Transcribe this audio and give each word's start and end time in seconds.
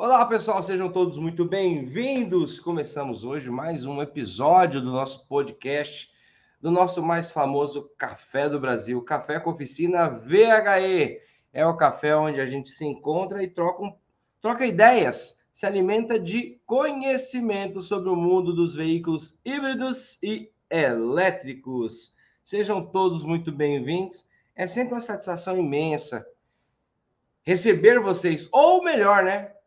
Olá, 0.00 0.24
pessoal, 0.24 0.62
sejam 0.62 0.92
todos 0.92 1.18
muito 1.18 1.44
bem-vindos. 1.44 2.60
Começamos 2.60 3.24
hoje 3.24 3.50
mais 3.50 3.84
um 3.84 4.00
episódio 4.00 4.80
do 4.80 4.92
nosso 4.92 5.26
podcast, 5.26 6.08
do 6.60 6.70
nosso 6.70 7.02
mais 7.02 7.32
famoso 7.32 7.90
Café 7.98 8.48
do 8.48 8.60
Brasil, 8.60 9.02
Café 9.02 9.40
com 9.40 9.50
Oficina 9.50 10.06
VHE. 10.08 11.20
É 11.52 11.66
o 11.66 11.76
café 11.76 12.14
onde 12.14 12.40
a 12.40 12.46
gente 12.46 12.70
se 12.70 12.84
encontra 12.84 13.42
e 13.42 13.48
troca, 13.48 13.92
troca 14.40 14.64
ideias, 14.64 15.42
se 15.52 15.66
alimenta 15.66 16.16
de 16.16 16.60
conhecimento 16.64 17.82
sobre 17.82 18.08
o 18.08 18.14
mundo 18.14 18.54
dos 18.54 18.76
veículos 18.76 19.40
híbridos 19.44 20.16
e 20.22 20.48
elétricos. 20.70 22.14
Sejam 22.44 22.86
todos 22.86 23.24
muito 23.24 23.50
bem-vindos. 23.50 24.28
É 24.54 24.64
sempre 24.64 24.94
uma 24.94 25.00
satisfação 25.00 25.58
imensa 25.58 26.24
receber 27.42 27.98
vocês, 27.98 28.48
ou 28.52 28.84
melhor, 28.84 29.24
né? 29.24 29.57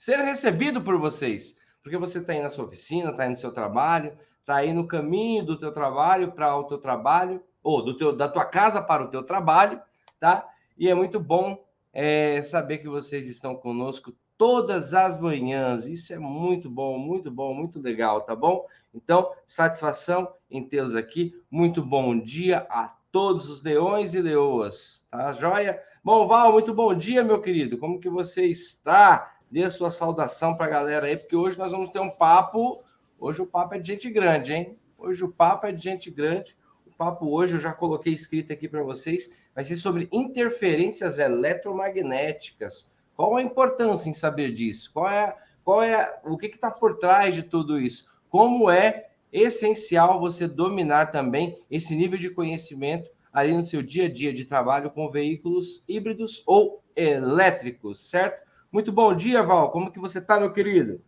Ser 0.00 0.20
recebido 0.20 0.80
por 0.80 0.98
vocês, 0.98 1.58
porque 1.82 1.98
você 1.98 2.20
está 2.20 2.32
aí 2.32 2.40
na 2.40 2.48
sua 2.48 2.64
oficina, 2.64 3.10
está 3.10 3.24
aí 3.24 3.28
no 3.28 3.36
seu 3.36 3.52
trabalho, 3.52 4.16
está 4.40 4.56
aí 4.56 4.72
no 4.72 4.88
caminho 4.88 5.44
do 5.44 5.58
teu 5.58 5.70
trabalho 5.72 6.32
para 6.32 6.56
o 6.56 6.64
teu 6.64 6.78
trabalho, 6.78 7.42
ou 7.62 7.84
do 7.84 7.94
teu, 7.94 8.16
da 8.16 8.26
tua 8.26 8.46
casa 8.46 8.80
para 8.80 9.04
o 9.04 9.08
teu 9.08 9.22
trabalho, 9.22 9.78
tá? 10.18 10.48
E 10.78 10.88
é 10.88 10.94
muito 10.94 11.20
bom 11.20 11.62
é, 11.92 12.40
saber 12.40 12.78
que 12.78 12.88
vocês 12.88 13.28
estão 13.28 13.54
conosco 13.54 14.14
todas 14.38 14.94
as 14.94 15.20
manhãs. 15.20 15.86
Isso 15.86 16.14
é 16.14 16.18
muito 16.18 16.70
bom, 16.70 16.98
muito 16.98 17.30
bom, 17.30 17.52
muito 17.52 17.78
legal, 17.78 18.22
tá 18.22 18.34
bom? 18.34 18.64
Então, 18.94 19.30
satisfação 19.46 20.32
em 20.50 20.66
tê-los 20.66 20.94
aqui. 20.94 21.38
Muito 21.50 21.84
bom 21.84 22.18
dia 22.18 22.66
a 22.70 22.90
todos 23.12 23.50
os 23.50 23.62
leões 23.62 24.14
e 24.14 24.22
leoas, 24.22 25.06
tá 25.10 25.30
joia? 25.32 25.78
Bom, 26.02 26.26
Val, 26.26 26.52
muito 26.52 26.72
bom 26.72 26.94
dia, 26.94 27.22
meu 27.22 27.42
querido. 27.42 27.76
Como 27.76 28.00
que 28.00 28.08
você 28.08 28.46
está? 28.46 29.36
Dê 29.50 29.64
a 29.64 29.70
sua 29.70 29.90
saudação 29.90 30.56
para 30.56 30.66
a 30.66 30.68
galera 30.68 31.06
aí, 31.06 31.16
porque 31.16 31.34
hoje 31.34 31.58
nós 31.58 31.72
vamos 31.72 31.90
ter 31.90 31.98
um 31.98 32.10
papo. 32.10 32.82
Hoje 33.18 33.42
o 33.42 33.46
papo 33.46 33.74
é 33.74 33.78
de 33.78 33.88
gente 33.88 34.08
grande, 34.08 34.52
hein? 34.52 34.78
Hoje 34.96 35.24
o 35.24 35.28
papo 35.28 35.66
é 35.66 35.72
de 35.72 35.82
gente 35.82 36.10
grande. 36.10 36.56
O 36.86 36.90
papo 36.96 37.34
hoje 37.34 37.54
eu 37.54 37.60
já 37.60 37.72
coloquei 37.72 38.12
escrito 38.12 38.52
aqui 38.52 38.68
para 38.68 38.82
vocês, 38.82 39.34
vai 39.54 39.64
ser 39.64 39.76
sobre 39.76 40.08
interferências 40.12 41.18
eletromagnéticas. 41.18 42.92
Qual 43.16 43.36
a 43.36 43.42
importância 43.42 44.08
em 44.08 44.12
saber 44.12 44.52
disso? 44.52 44.90
Qual 44.92 45.08
é, 45.08 45.36
qual 45.64 45.82
é 45.82 46.20
o 46.24 46.36
que 46.36 46.46
está 46.46 46.70
por 46.70 46.98
trás 46.98 47.34
de 47.34 47.42
tudo 47.42 47.80
isso? 47.80 48.06
Como 48.28 48.70
é 48.70 49.10
essencial 49.32 50.20
você 50.20 50.46
dominar 50.46 51.10
também 51.10 51.60
esse 51.70 51.94
nível 51.94 52.18
de 52.18 52.30
conhecimento 52.30 53.10
ali 53.32 53.54
no 53.54 53.62
seu 53.62 53.82
dia 53.82 54.06
a 54.06 54.12
dia 54.12 54.32
de 54.32 54.44
trabalho 54.44 54.90
com 54.90 55.08
veículos 55.08 55.84
híbridos 55.88 56.42
ou 56.46 56.82
elétricos, 56.96 58.10
certo? 58.10 58.42
Muito 58.72 58.92
bom 58.92 59.12
dia, 59.12 59.42
Val. 59.42 59.72
Como 59.72 59.90
que 59.90 59.98
você 59.98 60.20
está, 60.20 60.38
meu 60.38 60.52
querido? 60.52 61.00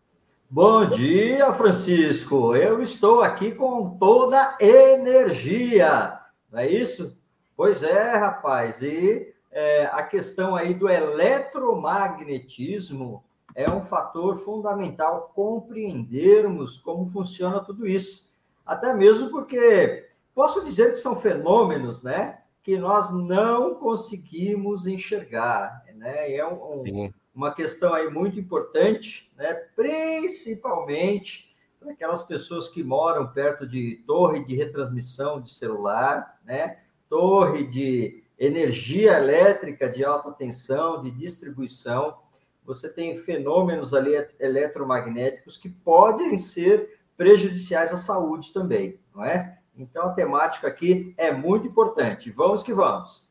Bom 0.50 0.88
dia, 0.88 1.52
Francisco. 1.52 2.56
Eu 2.56 2.82
estou 2.82 3.22
aqui 3.22 3.52
com 3.52 3.96
toda 3.98 4.58
energia, 4.60 6.18
não 6.50 6.58
é 6.58 6.68
isso? 6.68 7.16
Pois 7.56 7.84
é, 7.84 8.16
rapaz. 8.16 8.82
E 8.82 9.32
é, 9.52 9.86
a 9.86 10.02
questão 10.02 10.56
aí 10.56 10.74
do 10.74 10.88
eletromagnetismo 10.88 13.22
é 13.54 13.70
um 13.70 13.84
fator 13.84 14.34
fundamental 14.34 15.30
compreendermos 15.32 16.78
como 16.78 17.06
funciona 17.06 17.60
tudo 17.60 17.86
isso. 17.86 18.28
Até 18.66 18.92
mesmo 18.92 19.30
porque 19.30 20.08
posso 20.34 20.64
dizer 20.64 20.90
que 20.90 20.96
são 20.96 21.14
fenômenos, 21.14 22.02
né? 22.02 22.40
Que 22.60 22.76
nós 22.76 23.14
não 23.14 23.76
conseguimos 23.76 24.88
enxergar, 24.88 25.84
né? 25.94 26.34
É 26.34 26.44
um, 26.44 26.82
um 26.82 27.12
uma 27.34 27.54
questão 27.54 27.94
aí 27.94 28.08
muito 28.08 28.38
importante, 28.38 29.32
né? 29.36 29.54
principalmente 29.74 31.54
para 31.80 31.92
aquelas 31.92 32.22
pessoas 32.22 32.68
que 32.68 32.82
moram 32.82 33.26
perto 33.28 33.66
de 33.66 34.02
torre 34.06 34.44
de 34.44 34.54
retransmissão 34.54 35.40
de 35.40 35.52
celular, 35.52 36.38
né? 36.44 36.78
torre 37.08 37.66
de 37.66 38.22
energia 38.38 39.18
elétrica 39.18 39.88
de 39.88 40.04
alta 40.04 40.32
tensão, 40.32 41.02
de 41.02 41.10
distribuição. 41.10 42.18
Você 42.64 42.88
tem 42.88 43.16
fenômenos 43.16 43.94
ali 43.94 44.12
eletromagnéticos 44.38 45.56
que 45.56 45.68
podem 45.68 46.38
ser 46.38 47.00
prejudiciais 47.16 47.92
à 47.92 47.96
saúde 47.96 48.52
também, 48.52 48.98
não 49.14 49.24
é? 49.24 49.58
Então 49.76 50.06
a 50.06 50.12
temática 50.12 50.68
aqui 50.68 51.14
é 51.16 51.32
muito 51.32 51.66
importante. 51.66 52.30
Vamos 52.30 52.62
que 52.62 52.72
vamos. 52.72 53.28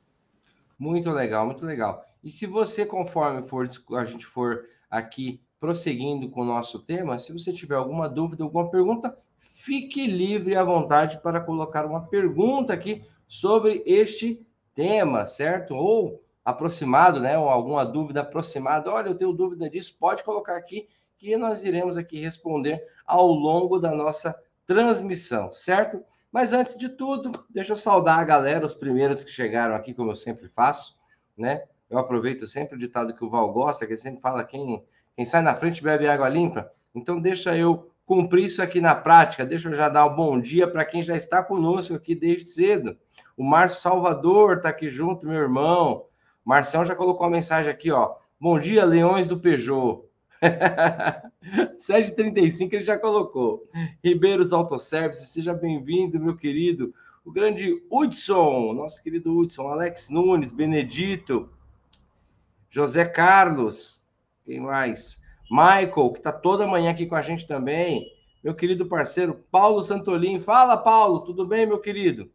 Muito 0.77 1.11
legal, 1.11 1.45
muito 1.45 1.65
legal. 1.65 2.10
E 2.23 2.29
se 2.29 2.45
você, 2.45 2.85
conforme 2.85 3.43
for 3.43 3.67
a 3.93 4.03
gente 4.03 4.25
for 4.25 4.65
aqui 4.89 5.41
prosseguindo 5.59 6.29
com 6.29 6.41
o 6.41 6.45
nosso 6.45 6.79
tema, 6.79 7.19
se 7.19 7.31
você 7.31 7.53
tiver 7.53 7.75
alguma 7.75 8.09
dúvida, 8.09 8.43
alguma 8.43 8.69
pergunta, 8.69 9.15
fique 9.37 10.07
livre 10.07 10.55
à 10.55 10.63
vontade 10.63 11.21
para 11.21 11.39
colocar 11.39 11.85
uma 11.85 12.07
pergunta 12.07 12.73
aqui 12.73 13.03
sobre 13.27 13.83
este 13.85 14.45
tema, 14.73 15.25
certo? 15.25 15.75
Ou 15.75 16.23
aproximado, 16.43 17.19
né? 17.19 17.37
Ou 17.37 17.49
alguma 17.49 17.85
dúvida 17.85 18.21
aproximada. 18.21 18.91
Olha, 18.91 19.09
eu 19.09 19.15
tenho 19.15 19.33
dúvida 19.33 19.69
disso, 19.69 19.95
pode 19.99 20.23
colocar 20.23 20.57
aqui 20.57 20.87
que 21.17 21.37
nós 21.37 21.63
iremos 21.63 21.97
aqui 21.97 22.19
responder 22.19 22.83
ao 23.05 23.27
longo 23.27 23.77
da 23.77 23.91
nossa 23.91 24.35
transmissão, 24.65 25.51
certo? 25.51 26.03
Mas 26.31 26.53
antes 26.53 26.77
de 26.77 26.89
tudo, 26.89 27.31
deixa 27.49 27.73
eu 27.73 27.75
saudar 27.75 28.19
a 28.19 28.23
galera, 28.23 28.65
os 28.65 28.73
primeiros 28.73 29.23
que 29.23 29.29
chegaram 29.29 29.75
aqui, 29.75 29.93
como 29.93 30.11
eu 30.11 30.15
sempre 30.15 30.47
faço, 30.47 30.99
né? 31.37 31.63
Eu 31.91 31.99
aproveito 31.99 32.47
sempre 32.47 32.75
o 32.75 32.79
ditado 32.79 33.13
que 33.13 33.23
o 33.23 33.29
Val 33.29 33.51
gosta, 33.51 33.85
que 33.85 33.91
ele 33.91 33.99
sempre 33.99 34.21
fala 34.21 34.45
quem, 34.45 34.81
quem 35.13 35.25
sai 35.25 35.41
na 35.41 35.53
frente 35.53 35.83
bebe 35.83 36.07
água 36.07 36.29
limpa. 36.29 36.71
Então, 36.95 37.19
deixa 37.19 37.55
eu 37.55 37.91
cumprir 38.05 38.45
isso 38.45 38.61
aqui 38.61 38.79
na 38.79 38.95
prática. 38.95 39.45
Deixa 39.45 39.69
eu 39.69 39.75
já 39.75 39.89
dar 39.89 40.05
um 40.05 40.15
bom 40.15 40.39
dia 40.39 40.67
para 40.67 40.85
quem 40.85 41.01
já 41.01 41.17
está 41.17 41.43
conosco 41.43 41.93
aqui 41.93 42.15
desde 42.15 42.47
cedo. 42.47 42.97
O 43.35 43.43
Márcio 43.43 43.81
Salvador 43.81 44.57
está 44.57 44.69
aqui 44.69 44.89
junto, 44.89 45.27
meu 45.27 45.35
irmão. 45.35 46.05
O 46.45 46.83
já 46.85 46.95
colocou 46.95 47.25
uma 47.25 47.33
mensagem 47.33 47.69
aqui, 47.69 47.91
ó. 47.91 48.15
Bom 48.39 48.57
dia, 48.57 48.85
Leões 48.85 49.27
do 49.27 49.37
Peugeot. 49.37 50.05
7h35 51.77 52.73
ele 52.73 52.83
já 52.83 52.97
colocou. 52.97 53.67
Ribeiros 54.03 54.53
Autosservice, 54.53 55.27
seja 55.27 55.53
bem-vindo, 55.53 56.19
meu 56.19 56.37
querido. 56.37 56.93
O 57.23 57.31
grande 57.31 57.83
Hudson, 57.91 58.73
nosso 58.73 59.03
querido 59.03 59.37
Hudson, 59.37 59.67
Alex 59.67 60.09
Nunes, 60.09 60.51
Benedito, 60.51 61.49
José 62.73 63.03
Carlos, 63.03 64.07
quem 64.45 64.61
mais? 64.61 65.21
Michael, 65.51 66.13
que 66.13 66.19
está 66.19 66.31
toda 66.31 66.65
manhã 66.65 66.91
aqui 66.91 67.05
com 67.05 67.15
a 67.15 67.21
gente 67.21 67.45
também. 67.45 68.07
Meu 68.41 68.55
querido 68.55 68.85
parceiro 68.85 69.45
Paulo 69.51 69.83
Santolin. 69.83 70.39
Fala, 70.39 70.77
Paulo, 70.77 71.19
tudo 71.19 71.45
bem, 71.45 71.65
meu 71.65 71.79
querido? 71.79 72.31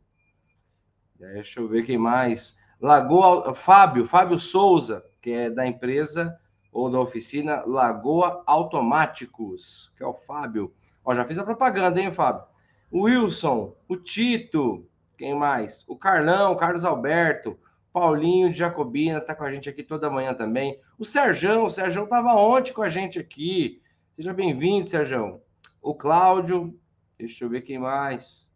Deixa 1.19 1.59
eu 1.59 1.67
ver 1.67 1.85
quem 1.85 1.97
mais. 1.97 2.55
Lagoa, 2.79 3.55
Fábio, 3.55 4.05
Fábio 4.05 4.39
Souza, 4.39 5.03
que 5.23 5.31
é 5.31 5.49
da 5.49 5.67
empresa 5.67 6.39
ou 6.71 6.91
da 6.91 7.01
oficina 7.01 7.65
Lagoa 7.67 8.43
Automáticos, 8.47 9.95
que 9.97 10.05
é 10.05 10.07
o 10.07 10.13
Fábio. 10.13 10.71
Ó, 11.03 11.15
já 11.15 11.25
fiz 11.25 11.39
a 11.39 11.45
propaganda, 11.45 11.99
hein, 11.99 12.13
Fábio? 12.13 12.45
O 12.91 13.05
Wilson, 13.05 13.75
o 13.89 13.97
Tito, 13.97 14.87
quem 15.17 15.35
mais? 15.35 15.87
O 15.89 15.97
Carlão, 15.97 16.53
o 16.53 16.57
Carlos 16.57 16.85
Alberto, 16.85 17.59
Paulinho 17.97 18.53
de 18.53 18.59
Jacobina 18.59 19.17
está 19.17 19.35
com 19.35 19.43
a 19.43 19.51
gente 19.51 19.71
aqui 19.71 19.83
toda 19.83 20.11
manhã 20.11 20.35
também. 20.35 20.79
O 20.99 21.05
Serjão, 21.07 21.65
o 21.65 21.71
Serjão 21.71 22.05
estava 22.05 22.35
ontem 22.35 22.75
com 22.75 22.83
a 22.83 22.91
gente 22.91 23.19
aqui. 23.19 23.81
Seja 24.15 24.35
bem-vindo, 24.35 24.87
Serjão. 24.87 25.41
O 25.81 25.95
Cláudio, 25.95 26.79
deixa 27.17 27.43
eu 27.43 27.49
ver 27.49 27.63
quem 27.63 27.79
mais. 27.79 28.53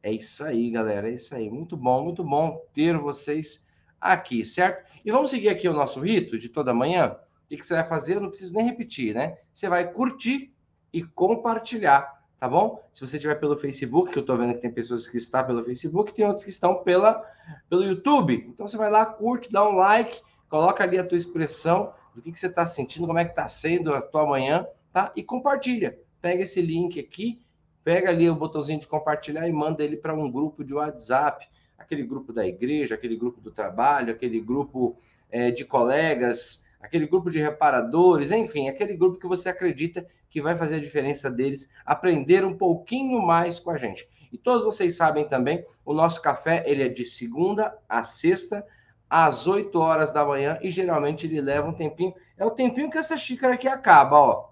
É 0.00 0.12
isso 0.12 0.44
aí, 0.44 0.70
galera, 0.70 1.10
é 1.10 1.14
isso 1.14 1.34
aí. 1.34 1.50
Muito 1.50 1.76
bom, 1.76 2.04
muito 2.04 2.22
bom 2.22 2.64
ter 2.72 2.96
vocês 2.96 3.66
aqui, 4.00 4.44
certo? 4.44 4.88
E 5.04 5.10
vamos 5.10 5.30
seguir 5.30 5.48
aqui 5.48 5.68
o 5.68 5.74
nosso 5.74 5.98
rito 5.98 6.38
de 6.38 6.48
toda 6.48 6.72
manhã. 6.72 7.16
O 7.46 7.48
que 7.48 7.66
você 7.66 7.74
vai 7.74 7.88
fazer? 7.88 8.14
Eu 8.14 8.20
não 8.20 8.28
preciso 8.28 8.54
nem 8.54 8.64
repetir, 8.64 9.12
né? 9.12 9.36
Você 9.52 9.68
vai 9.68 9.92
curtir 9.92 10.54
e 10.92 11.02
compartilhar 11.02 12.15
tá 12.46 12.48
bom? 12.48 12.80
Se 12.92 13.04
você 13.04 13.16
estiver 13.16 13.34
pelo 13.34 13.56
Facebook, 13.56 14.12
que 14.12 14.18
eu 14.18 14.20
estou 14.20 14.38
vendo 14.38 14.54
que 14.54 14.60
tem 14.60 14.70
pessoas 14.70 15.08
que 15.08 15.16
estão 15.16 15.44
pelo 15.44 15.64
Facebook, 15.64 16.14
tem 16.14 16.24
outros 16.24 16.44
que 16.44 16.50
estão 16.50 16.76
pela, 16.76 17.20
pelo 17.68 17.82
YouTube. 17.82 18.46
Então 18.48 18.68
você 18.68 18.76
vai 18.76 18.88
lá, 18.88 19.04
curte, 19.04 19.50
dá 19.50 19.68
um 19.68 19.74
like, 19.74 20.22
coloca 20.48 20.84
ali 20.84 20.96
a 20.96 21.04
tua 21.04 21.18
expressão 21.18 21.92
do 22.14 22.22
que, 22.22 22.30
que 22.30 22.38
você 22.38 22.46
está 22.46 22.64
sentindo, 22.64 23.04
como 23.04 23.18
é 23.18 23.24
que 23.24 23.32
está 23.32 23.48
sendo 23.48 23.92
a 23.92 24.00
tua 24.00 24.24
manhã, 24.24 24.64
tá? 24.92 25.12
E 25.16 25.24
compartilha. 25.24 25.98
Pega 26.22 26.44
esse 26.44 26.62
link 26.62 27.00
aqui, 27.00 27.42
pega 27.82 28.10
ali 28.10 28.30
o 28.30 28.36
botãozinho 28.36 28.78
de 28.78 28.86
compartilhar 28.86 29.48
e 29.48 29.52
manda 29.52 29.82
ele 29.82 29.96
para 29.96 30.14
um 30.14 30.30
grupo 30.30 30.62
de 30.62 30.72
WhatsApp, 30.72 31.48
aquele 31.76 32.04
grupo 32.04 32.32
da 32.32 32.46
igreja, 32.46 32.94
aquele 32.94 33.16
grupo 33.16 33.40
do 33.40 33.50
trabalho, 33.50 34.12
aquele 34.12 34.40
grupo 34.40 34.96
é, 35.32 35.50
de 35.50 35.64
colegas, 35.64 36.64
aquele 36.86 37.06
grupo 37.06 37.30
de 37.30 37.40
reparadores, 37.40 38.30
enfim, 38.30 38.68
aquele 38.68 38.96
grupo 38.96 39.18
que 39.18 39.26
você 39.26 39.48
acredita 39.48 40.06
que 40.30 40.40
vai 40.40 40.56
fazer 40.56 40.76
a 40.76 40.80
diferença 40.80 41.30
deles 41.30 41.68
aprender 41.84 42.44
um 42.44 42.56
pouquinho 42.56 43.20
mais 43.20 43.58
com 43.58 43.70
a 43.70 43.76
gente. 43.76 44.08
E 44.32 44.38
todos 44.38 44.64
vocês 44.64 44.96
sabem 44.96 45.26
também, 45.26 45.64
o 45.84 45.92
nosso 45.92 46.22
café 46.22 46.62
ele 46.66 46.84
é 46.84 46.88
de 46.88 47.04
segunda 47.04 47.76
a 47.88 48.02
sexta 48.02 48.64
às 49.10 49.46
8 49.46 49.78
horas 49.78 50.12
da 50.12 50.24
manhã 50.24 50.58
e 50.62 50.70
geralmente 50.70 51.26
ele 51.26 51.40
leva 51.40 51.68
um 51.68 51.74
tempinho. 51.74 52.14
É 52.36 52.44
o 52.44 52.50
tempinho 52.50 52.90
que 52.90 52.98
essa 52.98 53.16
xícara 53.16 53.54
aqui 53.54 53.68
acaba, 53.68 54.16
ó. 54.16 54.48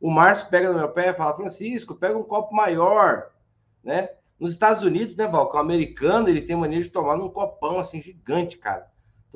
O 0.00 0.10
Márcio 0.10 0.48
pega 0.48 0.70
no 0.70 0.78
meu 0.78 0.90
pé 0.90 1.10
e 1.10 1.14
fala, 1.14 1.34
Francisco, 1.34 1.94
pega 1.94 2.18
um 2.18 2.22
copo 2.22 2.54
maior, 2.54 3.30
né? 3.82 4.10
Nos 4.38 4.52
Estados 4.52 4.82
Unidos, 4.82 5.16
né, 5.16 5.26
Val? 5.26 5.50
O 5.50 5.56
americano, 5.56 6.28
ele 6.28 6.42
tem 6.42 6.54
mania 6.54 6.82
de 6.82 6.90
tomar 6.90 7.16
num 7.16 7.30
copão, 7.30 7.78
assim, 7.78 8.02
gigante, 8.02 8.58
cara. 8.58 8.86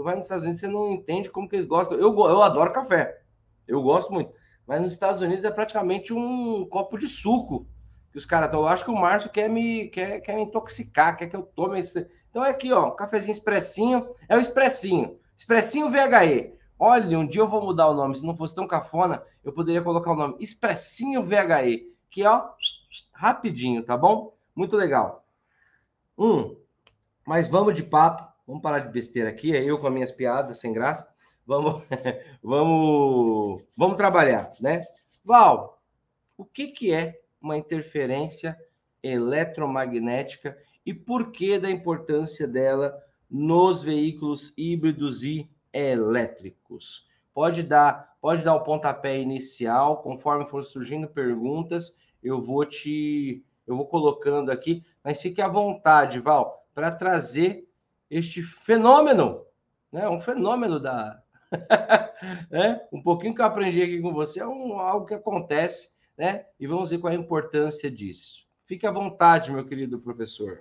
Tu 0.01 0.05
vai 0.05 0.17
nos 0.17 0.25
Estados 0.25 0.45
Unidos, 0.45 0.61
você 0.61 0.67
não 0.67 0.93
entende 0.93 1.29
como 1.29 1.47
que 1.47 1.55
eles 1.55 1.67
gostam. 1.67 1.99
Eu, 1.99 2.19
eu 2.19 2.43
adoro 2.43 2.73
café. 2.73 3.21
Eu 3.69 3.83
gosto 3.83 4.11
muito. 4.11 4.33
Mas 4.67 4.81
nos 4.81 4.95
Estados 4.95 5.21
Unidos 5.21 5.45
é 5.45 5.51
praticamente 5.51 6.15
um 6.15 6.65
copo 6.65 6.97
de 6.97 7.07
suco 7.07 7.67
que 8.11 8.17
os 8.17 8.25
caras 8.25 8.47
estão. 8.47 8.63
Eu 8.63 8.69
acho 8.69 8.83
que 8.83 8.91
o 8.91 8.97
Márcio 8.97 9.29
quer 9.29 9.51
me, 9.51 9.89
quer, 9.89 10.21
quer 10.21 10.37
me 10.37 10.45
intoxicar, 10.45 11.19
quer 11.19 11.27
que 11.27 11.37
eu 11.37 11.43
tome 11.43 11.79
esse. 11.79 12.09
Então 12.31 12.43
é 12.43 12.49
aqui, 12.49 12.73
ó, 12.73 12.89
um 12.89 12.97
cafezinho 12.97 13.33
expressinho. 13.33 14.09
É 14.27 14.35
o 14.39 14.41
expressinho. 14.41 15.19
Expressinho 15.37 15.91
VHE. 15.91 16.55
Olha, 16.79 17.19
um 17.19 17.27
dia 17.27 17.43
eu 17.43 17.49
vou 17.49 17.63
mudar 17.63 17.89
o 17.89 17.95
nome. 17.95 18.15
Se 18.15 18.25
não 18.25 18.35
fosse 18.35 18.55
tão 18.55 18.67
cafona, 18.67 19.23
eu 19.45 19.53
poderia 19.53 19.83
colocar 19.83 20.13
o 20.13 20.17
nome 20.17 20.37
Expressinho 20.41 21.23
VHE, 21.23 21.95
que 22.09 22.25
ó, 22.25 22.49
rapidinho, 23.13 23.85
tá 23.85 23.99
bom? 23.99 24.35
Muito 24.57 24.79
legal. 24.79 25.27
Um, 26.17 26.57
mas 27.27 27.49
vamos 27.49 27.75
de 27.75 27.83
papo. 27.83 28.30
Vamos 28.51 28.65
parar 28.65 28.81
de 28.81 28.89
besteira 28.89 29.29
aqui. 29.29 29.55
É 29.55 29.63
eu 29.63 29.79
com 29.79 29.87
as 29.87 29.93
minhas 29.93 30.11
piadas 30.11 30.59
sem 30.59 30.73
graça. 30.73 31.09
Vamos, 31.47 31.85
vamos, 32.43 33.63
vamos 33.77 33.97
trabalhar, 33.97 34.51
né? 34.61 34.85
Val, 35.25 35.81
o 36.37 36.45
que, 36.45 36.67
que 36.67 36.93
é 36.93 37.21
uma 37.41 37.57
interferência 37.57 38.59
eletromagnética 39.05 40.59
e 40.85 40.93
por 40.93 41.31
que 41.31 41.61
da 41.61 41.71
importância 41.71 42.49
dela 42.49 42.93
nos 43.31 43.85
veículos 43.85 44.53
híbridos 44.59 45.23
e 45.23 45.49
elétricos? 45.73 47.07
Pode 47.33 47.63
dar, 47.63 48.17
pode 48.21 48.43
dar 48.43 48.57
o 48.57 48.65
pontapé 48.65 49.21
inicial, 49.21 50.03
conforme 50.03 50.45
for 50.45 50.65
surgindo 50.65 51.07
perguntas, 51.07 51.97
eu 52.21 52.43
vou 52.43 52.67
te 52.67 53.45
eu 53.65 53.77
vou 53.77 53.87
colocando 53.87 54.51
aqui, 54.51 54.83
mas 55.05 55.23
fique 55.23 55.41
à 55.41 55.47
vontade, 55.47 56.19
Val, 56.19 56.67
para 56.75 56.91
trazer 56.91 57.70
este 58.11 58.43
fenômeno, 58.43 59.45
né? 59.93 60.09
Um 60.09 60.21
fenômeno 60.21 60.81
da 60.81 61.23
é, 62.51 62.81
um 62.93 63.03
pouquinho 63.03 63.35
que 63.35 63.41
eu 63.41 63.47
aprendi 63.47 63.83
aqui 63.83 64.01
com 64.01 64.13
você 64.13 64.41
é 64.41 64.47
um, 64.47 64.79
algo 64.79 65.07
que 65.07 65.15
acontece 65.15 65.91
né? 66.21 66.45
E 66.61 66.67
vamos 66.67 66.91
ver 66.91 66.99
qual 66.99 67.11
é 67.11 67.17
a 67.17 67.19
importância 67.19 67.91
disso. 67.91 68.47
Fique 68.67 68.87
à 68.87 68.91
vontade, 68.91 69.51
meu 69.51 69.65
querido 69.65 69.99
professor. 69.99 70.59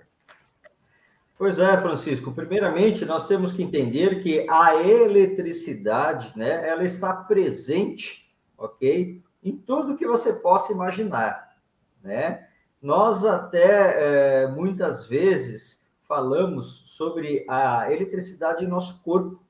Pois 1.36 1.58
é, 1.58 1.76
Francisco. 1.76 2.32
Primeiramente, 2.32 3.04
nós 3.04 3.28
temos 3.28 3.52
que 3.52 3.62
entender 3.62 4.22
que 4.22 4.46
a 4.48 4.76
eletricidade, 4.76 6.32
né, 6.34 6.66
ela 6.66 6.82
está 6.82 7.12
presente, 7.12 8.34
ok, 8.56 9.22
em 9.44 9.54
tudo 9.54 9.96
que 9.96 10.06
você 10.06 10.32
possa 10.32 10.72
imaginar, 10.72 11.54
né? 12.02 12.48
Nós 12.80 13.26
até 13.26 14.44
é, 14.44 14.46
muitas 14.46 15.04
vezes 15.04 15.79
falamos 16.10 16.66
sobre 16.96 17.46
a 17.48 17.92
eletricidade 17.92 18.64
em 18.64 18.68
nosso 18.68 19.00
corpo, 19.04 19.40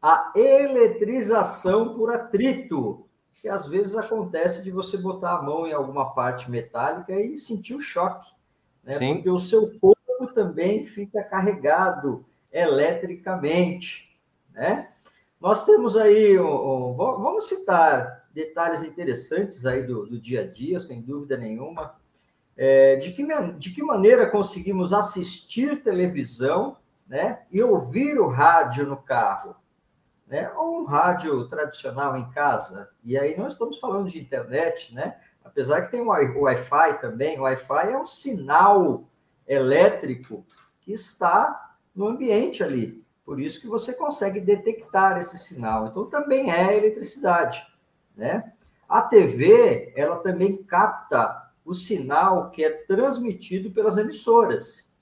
a 0.00 0.32
eletrização 0.36 1.96
por 1.96 2.14
atrito, 2.14 3.04
que 3.34 3.48
às 3.48 3.66
vezes 3.66 3.96
acontece 3.96 4.62
de 4.62 4.70
você 4.70 4.96
botar 4.96 5.34
a 5.34 5.42
mão 5.42 5.66
em 5.66 5.72
alguma 5.72 6.14
parte 6.14 6.48
metálica 6.48 7.12
e 7.20 7.36
sentir 7.36 7.74
o 7.74 7.80
choque, 7.80 8.32
né? 8.84 8.94
Sim. 8.94 9.14
Porque 9.14 9.28
o 9.28 9.40
seu 9.40 9.76
corpo 9.80 10.32
também 10.32 10.84
fica 10.84 11.20
carregado 11.24 12.24
eletricamente, 12.52 14.16
né? 14.52 14.90
Nós 15.40 15.66
temos 15.66 15.96
aí, 15.96 16.38
um, 16.38 16.92
um, 16.92 16.94
vamos 16.94 17.48
citar 17.48 18.28
detalhes 18.32 18.84
interessantes 18.84 19.66
aí 19.66 19.82
do, 19.82 20.06
do, 20.06 20.20
dia 20.20 20.42
a 20.42 20.46
dia, 20.46 20.78
sem 20.78 21.02
dúvida 21.02 21.36
nenhuma. 21.36 21.96
É, 22.56 22.96
de, 22.96 23.12
que, 23.12 23.26
de 23.58 23.70
que 23.70 23.82
maneira 23.82 24.30
conseguimos 24.30 24.92
assistir 24.92 25.82
televisão 25.82 26.76
né, 27.06 27.40
e 27.50 27.62
ouvir 27.62 28.18
o 28.18 28.28
rádio 28.28 28.86
no 28.86 28.96
carro? 28.96 29.56
né? 30.26 30.50
ou 30.56 30.80
um 30.80 30.84
rádio 30.84 31.46
tradicional 31.48 32.16
em 32.16 32.28
casa. 32.30 32.90
E 33.04 33.16
aí 33.18 33.36
não 33.36 33.46
estamos 33.46 33.78
falando 33.78 34.08
de 34.08 34.20
internet, 34.20 34.94
né? 34.94 35.16
apesar 35.44 35.82
que 35.82 35.90
tem 35.90 36.00
o 36.00 36.08
Wi-Fi 36.08 37.00
também. 37.00 37.38
O 37.38 37.42
Wi-Fi 37.42 37.92
é 37.92 37.98
um 37.98 38.06
sinal 38.06 39.04
elétrico 39.46 40.44
que 40.80 40.92
está 40.92 41.76
no 41.94 42.08
ambiente 42.08 42.62
ali. 42.62 43.04
Por 43.24 43.40
isso 43.40 43.60
que 43.60 43.68
você 43.68 43.92
consegue 43.92 44.40
detectar 44.40 45.18
esse 45.18 45.38
sinal. 45.38 45.86
Então 45.86 46.06
também 46.06 46.50
é 46.50 46.76
eletricidade, 46.76 47.66
né? 48.16 48.52
A 48.88 49.00
TV, 49.00 49.92
ela 49.96 50.16
também 50.16 50.62
capta 50.64 51.43
o 51.64 51.72
sinal 51.72 52.50
que 52.50 52.62
é 52.64 52.70
transmitido 52.70 53.70
pelas 53.70 53.96
emissoras. 53.96 54.92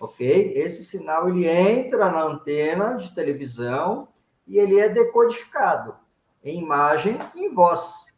OK? 0.00 0.52
Esse 0.56 0.84
sinal 0.84 1.28
ele 1.28 1.46
entra 1.46 2.10
na 2.10 2.22
antena 2.22 2.94
de 2.94 3.14
televisão 3.14 4.08
e 4.46 4.58
ele 4.58 4.78
é 4.78 4.88
decodificado 4.88 5.94
em 6.42 6.58
imagem 6.60 7.18
e 7.34 7.44
em 7.44 7.50
voz. 7.50 8.16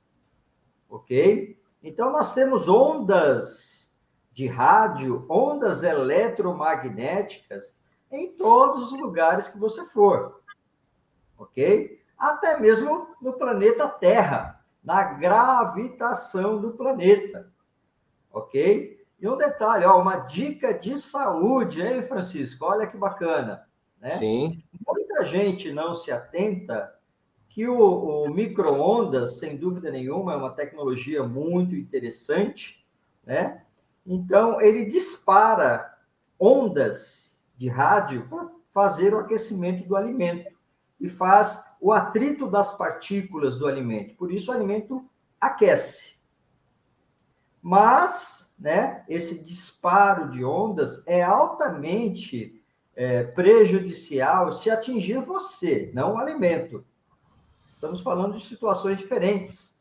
Ok? 0.89 1.59
Então, 1.83 2.13
nós 2.13 2.33
temos 2.33 2.69
ondas 2.69 3.99
de 4.33 4.47
rádio, 4.47 5.25
ondas 5.29 5.83
eletromagnéticas 5.83 7.81
em 8.11 8.33
todos 8.33 8.93
os 8.93 9.01
lugares 9.01 9.49
que 9.49 9.59
você 9.59 9.85
for. 9.87 10.41
Ok? 11.39 12.01
Até 12.19 12.59
mesmo 12.61 13.09
no 13.21 13.33
planeta 13.33 13.89
Terra, 13.89 14.63
na 14.85 15.03
gravitação 15.05 16.61
do 16.61 16.73
planeta. 16.73 17.51
Ok? 18.33 19.01
E 19.21 19.29
um 19.29 19.37
detalhe, 19.37 19.85
ó, 19.85 20.01
uma 20.01 20.17
dica 20.17 20.73
de 20.73 20.97
saúde, 20.97 21.83
hein, 21.83 22.03
Francisco? 22.03 22.65
Olha 22.65 22.87
que 22.87 22.97
bacana. 22.97 23.67
Né? 24.01 24.09
Sim. 24.09 24.65
Muita 24.87 25.25
gente 25.25 25.73
não 25.73 25.95
se 25.95 26.11
atenta 26.11 26.95
que 27.51 27.69
o, 27.69 28.25
o 28.25 28.31
micro-ondas, 28.31 29.39
sem 29.39 29.57
dúvida 29.57 29.91
nenhuma, 29.91 30.33
é 30.33 30.37
uma 30.37 30.53
tecnologia 30.53 31.23
muito 31.23 31.75
interessante, 31.75 32.87
né? 33.27 33.65
Então, 34.07 34.61
ele 34.61 34.87
dispara 34.87 35.95
ondas 36.39 37.43
de 37.57 37.69
rádio 37.69 38.27
para 38.29 38.49
fazer 38.71 39.13
o 39.13 39.19
aquecimento 39.19 39.87
do 39.87 39.97
alimento 39.97 40.51
e 40.99 41.09
faz 41.09 41.65
o 41.81 41.93
atrito 41.93 42.47
das 42.49 42.77
partículas 42.77 43.57
do 43.57 43.67
alimento. 43.67 44.15
Por 44.17 44.33
isso, 44.33 44.51
o 44.51 44.55
alimento 44.55 45.05
aquece. 45.41 46.20
Mas, 47.63 48.55
né, 48.59 49.05
esse 49.09 49.43
disparo 49.43 50.31
de 50.31 50.45
ondas 50.45 51.03
é 51.07 51.23
altamente 51.23 52.63
é, 52.95 53.25
prejudicial 53.25 54.53
se 54.53 54.71
atingir 54.71 55.21
você, 55.21 55.91
não 55.95 56.15
o 56.15 56.19
alimento. 56.19 56.85
Estamos 57.71 58.01
falando 58.01 58.35
de 58.35 58.43
situações 58.43 58.99
diferentes, 58.99 59.79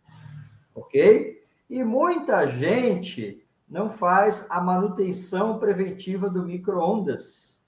ok? 0.76 1.44
E 1.70 1.84
muita 1.84 2.46
gente 2.48 3.46
não 3.68 3.90
faz 3.90 4.48
a 4.50 4.60
manutenção 4.60 5.60
preventiva 5.60 6.30
do 6.30 6.44
micro-ondas. 6.44 7.64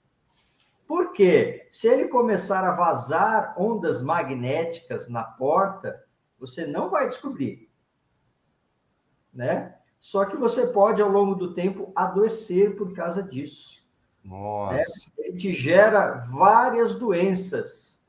Por 0.86 1.12
quê? 1.12 1.66
Se 1.70 1.88
ele 1.88 2.08
começar 2.08 2.64
a 2.64 2.74
vazar 2.74 3.54
ondas 3.56 4.02
magnéticas 4.02 5.08
na 5.08 5.22
porta, 5.22 6.04
você 6.38 6.66
não 6.66 6.90
vai 6.90 7.08
descobrir, 7.08 7.70
né? 9.32 9.76
Só 10.02 10.24
que 10.24 10.36
você 10.36 10.66
pode, 10.66 11.00
ao 11.00 11.08
longo 11.08 11.36
do 11.36 11.54
tempo, 11.54 11.92
adoecer 11.94 12.74
por 12.74 12.92
causa 12.92 13.22
disso. 13.22 13.86
Nossa. 14.24 14.74
Né? 14.74 14.84
Ele 15.16 15.36
te 15.36 15.52
gera 15.52 16.16
várias 16.28 16.96
doenças. 16.96 18.02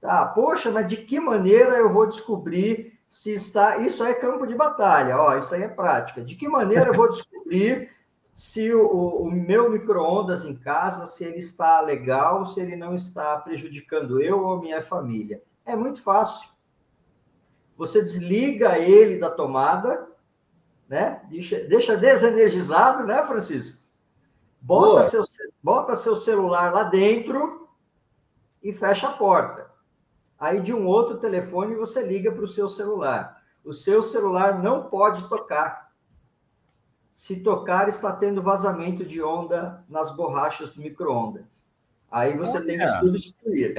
Tá, 0.00 0.24
poxa, 0.24 0.70
mas 0.70 0.86
de 0.86 0.96
que 0.96 1.20
maneira 1.20 1.76
eu 1.76 1.92
vou 1.92 2.06
descobrir 2.06 2.98
se 3.06 3.34
está. 3.34 3.76
Isso 3.76 4.02
é 4.02 4.14
campo 4.14 4.46
de 4.46 4.54
batalha, 4.54 5.18
ó, 5.18 5.36
isso 5.36 5.54
aí 5.54 5.64
é 5.64 5.68
prática. 5.68 6.22
De 6.22 6.34
que 6.34 6.48
maneira 6.48 6.86
eu 6.86 6.94
vou 6.94 7.10
descobrir 7.10 7.90
se 8.34 8.72
o, 8.72 8.86
o 8.88 9.30
meu 9.30 9.70
micro-ondas 9.70 10.46
em 10.46 10.56
casa, 10.56 11.04
se 11.04 11.24
ele 11.24 11.38
está 11.38 11.78
legal, 11.82 12.46
se 12.46 12.58
ele 12.58 12.74
não 12.74 12.94
está 12.94 13.36
prejudicando 13.36 14.18
eu 14.18 14.42
ou 14.42 14.62
minha 14.62 14.82
família? 14.82 15.42
É 15.66 15.76
muito 15.76 16.00
fácil. 16.00 16.48
Você 17.76 18.00
desliga 18.00 18.78
ele 18.78 19.18
da 19.18 19.28
tomada, 19.30 20.13
né? 20.88 21.22
Deixa, 21.28 21.64
deixa 21.64 21.96
desenergizado, 21.96 23.04
né, 23.04 23.24
Francisco? 23.24 23.82
Bota 24.60 25.04
seu, 25.04 25.22
bota 25.62 25.96
seu 25.96 26.16
celular 26.16 26.72
lá 26.72 26.84
dentro 26.84 27.68
e 28.62 28.72
fecha 28.72 29.08
a 29.08 29.12
porta. 29.12 29.70
Aí 30.38 30.60
de 30.60 30.72
um 30.72 30.86
outro 30.86 31.18
telefone 31.18 31.74
você 31.74 32.02
liga 32.02 32.32
para 32.32 32.44
o 32.44 32.48
seu 32.48 32.66
celular. 32.66 33.42
O 33.64 33.72
seu 33.72 34.02
celular 34.02 34.62
não 34.62 34.88
pode 34.88 35.28
tocar. 35.28 35.92
Se 37.12 37.42
tocar, 37.42 37.88
está 37.88 38.12
tendo 38.12 38.42
vazamento 38.42 39.04
de 39.04 39.22
onda 39.22 39.84
nas 39.88 40.10
borrachas 40.10 40.70
do 40.70 40.82
micro-ondas. 40.82 41.64
Aí 42.14 42.36
você 42.36 42.58
Olha. 42.58 42.66
tem 42.66 42.78
que 42.78 42.86
substituir. 43.00 43.74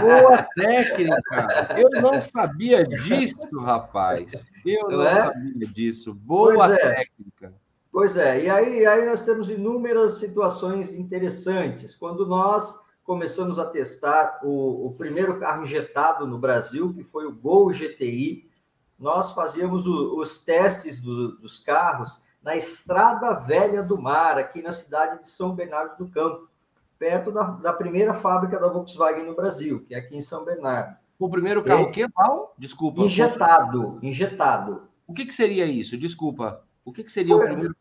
Boa 0.00 0.42
técnica! 0.54 1.76
Eu 1.76 2.00
não 2.00 2.20
sabia 2.20 2.86
disso, 2.86 3.58
rapaz. 3.58 4.44
Eu 4.64 4.88
não, 4.88 4.98
não 4.98 5.06
é? 5.08 5.12
sabia 5.12 5.66
disso. 5.66 6.14
Boa 6.14 6.54
pois 6.54 6.70
é. 6.70 6.94
técnica. 6.94 7.54
Pois 7.90 8.16
é, 8.16 8.44
e 8.44 8.48
aí, 8.48 8.86
aí 8.86 9.04
nós 9.04 9.22
temos 9.22 9.50
inúmeras 9.50 10.20
situações 10.20 10.94
interessantes. 10.94 11.96
Quando 11.96 12.24
nós 12.24 12.80
começamos 13.02 13.58
a 13.58 13.64
testar 13.64 14.38
o, 14.44 14.86
o 14.86 14.94
primeiro 14.94 15.40
carro 15.40 15.64
injetado 15.64 16.28
no 16.28 16.38
Brasil, 16.38 16.94
que 16.94 17.02
foi 17.02 17.26
o 17.26 17.34
Gol 17.34 17.72
GTI, 17.72 18.48
nós 18.96 19.32
fazíamos 19.32 19.84
o, 19.88 20.16
os 20.16 20.44
testes 20.44 21.00
do, 21.00 21.32
dos 21.38 21.58
carros 21.58 22.22
na 22.40 22.54
Estrada 22.54 23.34
Velha 23.34 23.82
do 23.82 24.00
Mar, 24.00 24.38
aqui 24.38 24.62
na 24.62 24.70
cidade 24.70 25.22
de 25.22 25.26
São 25.26 25.56
Bernardo 25.56 25.96
do 25.98 26.08
Campo 26.08 26.54
perto 26.98 27.30
da, 27.30 27.42
da 27.42 27.72
primeira 27.72 28.14
fábrica 28.14 28.58
da 28.58 28.68
Volkswagen 28.68 29.24
no 29.24 29.34
Brasil, 29.34 29.84
que 29.86 29.94
é 29.94 29.98
aqui 29.98 30.16
em 30.16 30.20
São 30.20 30.44
Bernardo. 30.44 30.96
O 31.18 31.30
primeiro 31.30 31.62
carro, 31.62 31.90
que, 31.90 32.06
Val? 32.08 32.54
Desculpa. 32.58 33.02
Injetado, 33.02 33.98
injetado. 34.02 34.88
O 35.06 35.14
que, 35.14 35.24
que 35.24 35.34
seria 35.34 35.64
isso? 35.64 35.96
Desculpa. 35.96 36.62
O 36.84 36.92
que, 36.92 37.02
que 37.02 37.12
seria 37.12 37.34
foi, 37.34 37.44
o 37.44 37.48
primeiro? 37.48 37.76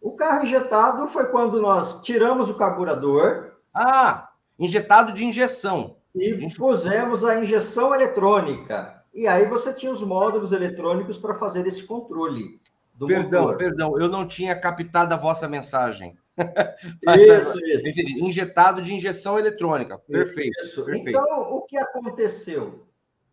O 0.00 0.12
carro 0.12 0.42
injetado 0.42 1.06
foi 1.06 1.26
quando 1.26 1.60
nós 1.60 2.02
tiramos 2.02 2.50
o 2.50 2.56
carburador. 2.56 3.52
Ah, 3.72 4.30
injetado 4.58 5.12
de 5.12 5.24
injeção. 5.24 5.96
E 6.14 6.36
pusemos 6.54 7.24
a 7.24 7.40
injeção 7.40 7.94
eletrônica. 7.94 9.04
E 9.14 9.26
aí 9.26 9.46
você 9.48 9.72
tinha 9.72 9.90
os 9.90 10.02
módulos 10.02 10.52
eletrônicos 10.52 11.18
para 11.18 11.34
fazer 11.34 11.66
esse 11.66 11.84
controle. 11.84 12.60
Perdão, 13.06 13.42
motor. 13.42 13.56
perdão, 13.56 14.00
eu 14.00 14.08
não 14.08 14.26
tinha 14.26 14.58
captado 14.58 15.14
a 15.14 15.16
vossa 15.16 15.48
mensagem. 15.48 16.18
isso, 17.18 17.58
isso. 17.64 17.88
Entendi. 17.88 18.24
Injetado 18.24 18.82
de 18.82 18.94
injeção 18.94 19.38
eletrônica. 19.38 19.98
Perfeito, 19.98 20.54
perfeito. 20.84 21.08
Então, 21.08 21.42
o 21.54 21.62
que 21.62 21.76
aconteceu? 21.76 22.86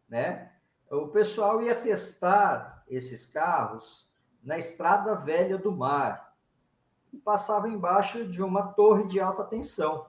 Né? 0.08 0.52
O 0.90 1.08
pessoal 1.08 1.62
ia 1.62 1.76
testar 1.76 2.84
esses 2.88 3.26
carros 3.26 4.10
na 4.44 4.58
Estrada 4.58 5.16
Velha 5.16 5.58
do 5.58 5.72
Mar 5.72 6.34
e 7.12 7.18
passava 7.18 7.68
embaixo 7.68 8.26
de 8.28 8.42
uma 8.42 8.68
torre 8.74 9.06
de 9.08 9.20
alta 9.20 9.44
tensão. 9.44 10.06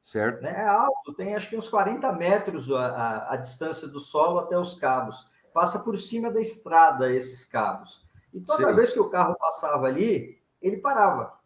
Certo. 0.00 0.42
Né? 0.42 0.52
É 0.56 0.66
alto, 0.66 1.12
tem 1.14 1.34
acho 1.34 1.50
que 1.50 1.56
uns 1.56 1.68
40 1.68 2.10
metros 2.12 2.70
a, 2.72 2.86
a, 2.86 3.34
a 3.34 3.36
distância 3.36 3.86
do 3.86 4.00
solo 4.00 4.38
até 4.38 4.58
os 4.58 4.74
cabos. 4.74 5.28
Passa 5.52 5.80
por 5.80 5.98
cima 5.98 6.30
da 6.30 6.40
estrada 6.40 7.12
esses 7.12 7.44
cabos. 7.44 8.08
E 8.32 8.40
toda 8.40 8.68
Sim. 8.68 8.74
vez 8.74 8.92
que 8.92 9.00
o 9.00 9.10
carro 9.10 9.36
passava 9.38 9.86
ali, 9.86 10.40
ele 10.60 10.78
parava. 10.78 11.38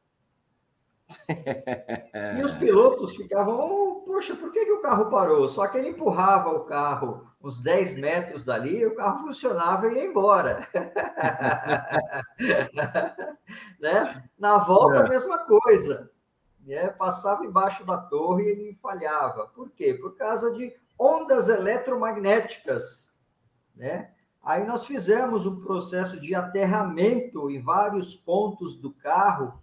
E 2.38 2.42
os 2.42 2.52
pilotos 2.54 3.14
ficavam, 3.14 3.60
oh, 3.60 4.02
poxa, 4.06 4.34
por 4.34 4.50
que, 4.52 4.64
que 4.64 4.72
o 4.72 4.80
carro 4.80 5.10
parou? 5.10 5.46
Só 5.46 5.66
que 5.66 5.78
ele 5.78 5.90
empurrava 5.90 6.50
o 6.50 6.64
carro 6.64 7.28
uns 7.42 7.60
10 7.60 7.96
metros 7.96 8.44
dali, 8.44 8.86
o 8.86 8.94
carro 8.94 9.24
funcionava 9.24 9.86
e 9.86 9.94
ia 9.94 10.04
embora. 10.04 10.66
né? 13.78 14.24
Na 14.38 14.58
volta, 14.58 14.96
é. 14.96 15.00
a 15.00 15.08
mesma 15.08 15.38
coisa. 15.38 16.10
Né? 16.60 16.88
Passava 16.88 17.44
embaixo 17.44 17.84
da 17.84 17.98
torre 17.98 18.44
e 18.44 18.48
ele 18.48 18.74
falhava. 18.74 19.46
Por 19.48 19.70
quê? 19.70 19.92
Por 19.92 20.16
causa 20.16 20.50
de 20.52 20.74
ondas 20.98 21.48
eletromagnéticas. 21.48 23.12
Né? 23.76 24.13
Aí 24.44 24.66
nós 24.66 24.86
fizemos 24.86 25.46
um 25.46 25.60
processo 25.60 26.20
de 26.20 26.34
aterramento 26.34 27.50
em 27.50 27.60
vários 27.60 28.14
pontos 28.14 28.76
do 28.76 28.92
carro 28.92 29.58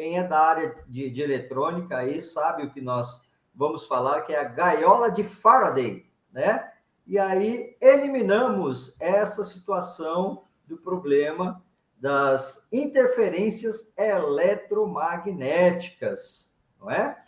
quem 0.00 0.16
é 0.16 0.24
da 0.24 0.40
área 0.40 0.74
de, 0.88 1.10
de 1.10 1.20
eletrônica 1.20 1.94
aí 1.94 2.22
sabe 2.22 2.64
o 2.64 2.70
que 2.70 2.80
nós 2.80 3.30
vamos 3.54 3.86
falar, 3.86 4.22
que 4.22 4.32
é 4.32 4.40
a 4.40 4.44
gaiola 4.44 5.10
de 5.10 5.22
Faraday, 5.22 6.06
né? 6.32 6.72
E 7.06 7.18
aí 7.18 7.76
eliminamos 7.82 8.96
essa 8.98 9.44
situação 9.44 10.44
do 10.66 10.78
problema 10.78 11.62
das 11.98 12.66
interferências 12.72 13.92
eletromagnéticas, 13.94 16.50
não 16.80 16.90
é? 16.90 17.18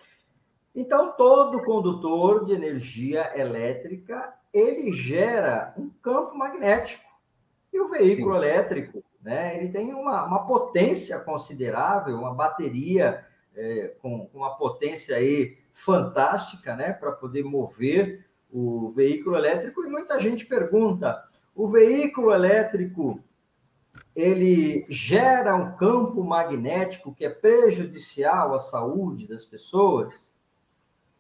Então, 0.75 1.12
todo 1.12 1.62
condutor 1.62 2.45
de 2.45 2.52
energia 2.52 3.38
elétrica, 3.38 4.33
ele 4.52 4.93
gera 4.93 5.75
um 5.76 5.91
campo 6.02 6.35
magnético. 6.37 7.05
E 7.73 7.81
o 7.81 7.88
veículo 7.88 8.33
Sim. 8.33 8.38
elétrico, 8.38 9.05
né? 9.23 9.57
Ele 9.57 9.69
tem 9.71 9.95
uma, 9.95 10.25
uma 10.25 10.47
potência 10.47 11.19
considerável, 11.21 12.19
uma 12.19 12.35
bateria 12.35 13.25
é, 13.55 13.95
com, 14.00 14.26
com 14.26 14.38
uma 14.38 14.57
potência 14.57 15.17
aí 15.17 15.59
fantástica, 15.73 16.75
né? 16.75 16.93
Para 16.93 17.12
poder 17.12 17.45
mover 17.45 18.26
o 18.50 18.91
veículo 18.91 19.37
elétrico. 19.37 19.85
E 19.85 19.88
muita 19.88 20.19
gente 20.19 20.47
pergunta: 20.47 21.23
o 21.55 21.67
veículo 21.67 22.33
elétrico 22.33 23.23
ele 24.14 24.85
gera 24.88 25.55
um 25.55 25.76
campo 25.76 26.23
magnético 26.23 27.14
que 27.14 27.25
é 27.25 27.31
prejudicial 27.31 28.55
à 28.55 28.59
saúde 28.59 29.26
das 29.26 29.45
pessoas, 29.45 30.32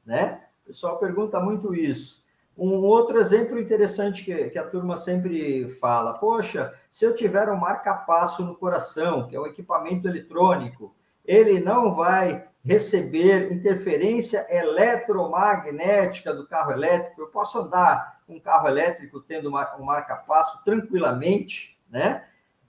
né? 0.04 0.42
O 0.64 0.68
pessoal 0.68 0.98
pergunta 0.98 1.40
muito 1.40 1.74
isso. 1.74 2.22
Um 2.56 2.74
outro 2.82 3.18
exemplo 3.18 3.58
interessante 3.58 4.24
que, 4.24 4.50
que 4.50 4.58
a 4.58 4.66
turma 4.66 4.96
sempre 4.96 5.68
fala: 5.68 6.14
poxa, 6.14 6.72
se 6.90 7.04
eu 7.04 7.14
tiver 7.14 7.48
um 7.48 7.56
marca-passo 7.56 8.44
no 8.44 8.54
coração, 8.54 9.26
que 9.26 9.34
é 9.34 9.40
um 9.40 9.46
equipamento 9.46 10.06
eletrônico, 10.06 10.94
ele 11.24 11.60
não 11.60 11.94
vai 11.94 12.46
receber 12.64 13.52
interferência 13.52 14.46
eletromagnética 14.50 16.32
do 16.32 16.46
carro 16.46 16.72
elétrico. 16.72 17.22
Eu 17.22 17.28
posso 17.28 17.58
andar 17.58 18.20
com 18.26 18.34
um 18.34 18.40
carro 18.40 18.68
elétrico 18.68 19.20
tendo 19.20 19.48
um 19.48 19.84
marca-passo 19.84 20.62
tranquilamente, 20.64 21.78
né? 21.90 22.24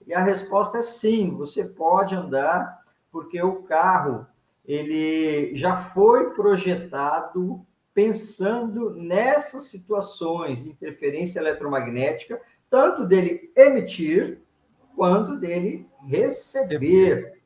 E 0.06 0.12
a 0.12 0.20
resposta 0.20 0.78
é 0.78 0.82
sim, 0.82 1.34
você 1.36 1.64
pode 1.64 2.14
andar, 2.14 2.80
porque 3.10 3.40
o 3.42 3.62
carro 3.62 4.26
ele 4.64 5.54
já 5.54 5.76
foi 5.76 6.30
projetado 6.30 7.64
pensando 7.92 8.90
nessas 8.90 9.64
situações 9.64 10.64
de 10.64 10.70
interferência 10.70 11.38
eletromagnética, 11.38 12.40
tanto 12.68 13.06
dele 13.06 13.52
emitir 13.54 14.40
quanto 14.96 15.36
dele 15.36 15.88
receber. 16.06 17.40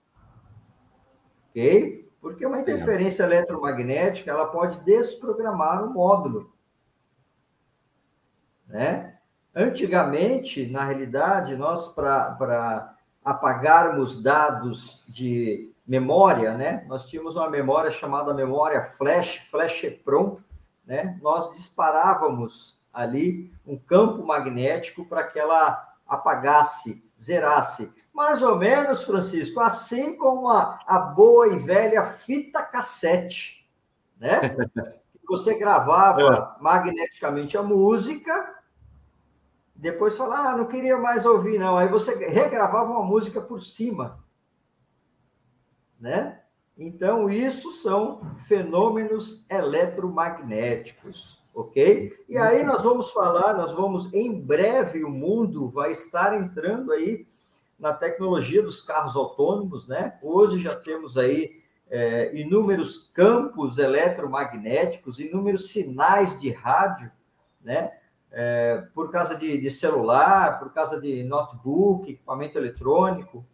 Ok? 1.51 2.09
Porque 2.21 2.47
uma 2.47 2.61
interferência 2.61 3.25
eletromagnética 3.25 4.31
ela 4.31 4.47
pode 4.47 4.81
desprogramar 4.85 5.85
o 5.85 5.93
módulo. 5.93 6.53
Né? 8.67 9.19
Antigamente, 9.55 10.67
na 10.67 10.85
realidade, 10.85 11.57
nós, 11.57 11.89
para 11.89 12.97
apagarmos 13.25 14.23
dados 14.23 15.05
de 15.09 15.73
memória, 15.89 16.53
né? 16.53 16.85
Nós 16.87 17.09
tínhamos 17.09 17.35
uma 17.35 17.49
memória 17.49 17.91
chamada 17.91 18.35
memória 18.35 18.85
flash, 18.85 19.39
flash 19.51 19.85
EPROM, 19.85 20.37
né? 20.85 21.19
Nós 21.23 21.55
disparávamos 21.55 22.79
ali 22.93 23.51
um 23.67 23.79
campo 23.79 24.23
magnético 24.23 25.07
para 25.07 25.25
que 25.25 25.39
ela 25.39 25.83
apagasse, 26.07 27.03
zerasse. 27.19 27.91
Mais 28.13 28.43
ou 28.43 28.57
menos, 28.57 29.03
Francisco, 29.03 29.61
assim 29.61 30.15
como 30.17 30.51
a, 30.51 30.79
a 30.87 30.99
boa 30.99 31.49
e 31.49 31.59
velha 31.59 32.05
fita 32.05 32.63
cassete, 32.63 33.67
né? 34.19 34.41
Você 35.27 35.59
gravava 35.59 36.57
é. 36.59 36.63
magneticamente 36.63 37.57
a 37.57 37.63
música, 37.63 38.55
depois 39.75 40.17
falava, 40.17 40.49
ah, 40.49 40.57
não 40.57 40.67
queria 40.67 40.97
mais 40.97 41.25
ouvir, 41.25 41.59
não. 41.59 41.77
Aí 41.77 41.87
você 41.87 42.15
regravava 42.29 42.91
uma 42.91 43.03
música 43.03 43.41
por 43.41 43.61
cima 43.61 44.19
né? 45.99 46.41
Então, 46.77 47.29
isso 47.29 47.73
são 47.73 48.21
fenômenos 48.39 49.45
eletromagnéticos, 49.51 51.43
ok? 51.53 52.17
E 52.29 52.39
aí 52.39 52.63
nós 52.63 52.85
vamos 52.85 53.11
falar, 53.11 53.55
nós 53.55 53.73
vamos, 53.73 54.13
em 54.15 54.41
breve, 54.41 55.03
o 55.03 55.11
mundo 55.11 55.69
vai 55.69 55.91
estar 55.91 56.39
entrando 56.39 56.93
aí 56.93 57.27
na 57.79 57.93
tecnologia 57.93 58.63
dos 58.63 58.81
carros 58.81 59.17
autônomos, 59.17 59.89
né? 59.89 60.19
Hoje 60.23 60.59
já 60.59 60.75
temos 60.75 61.19
aí 61.19 61.61
é, 61.91 62.35
inúmeros 62.39 63.11
campos 63.13 63.79
eletromagnéticos, 63.79 65.19
inúmeros 65.19 65.71
sinais 65.71 66.41
de 66.41 66.51
rádio, 66.51 67.11
né? 67.61 67.93
É, 68.31 68.85
por 68.95 69.11
causa 69.11 69.35
de, 69.35 69.59
de 69.59 69.71
celular, 69.71 70.59
por 70.59 70.73
causa 70.73 71.01
de 71.01 71.25
notebook, 71.25 72.13
equipamento 72.13 72.59
eletrônico, 72.59 73.45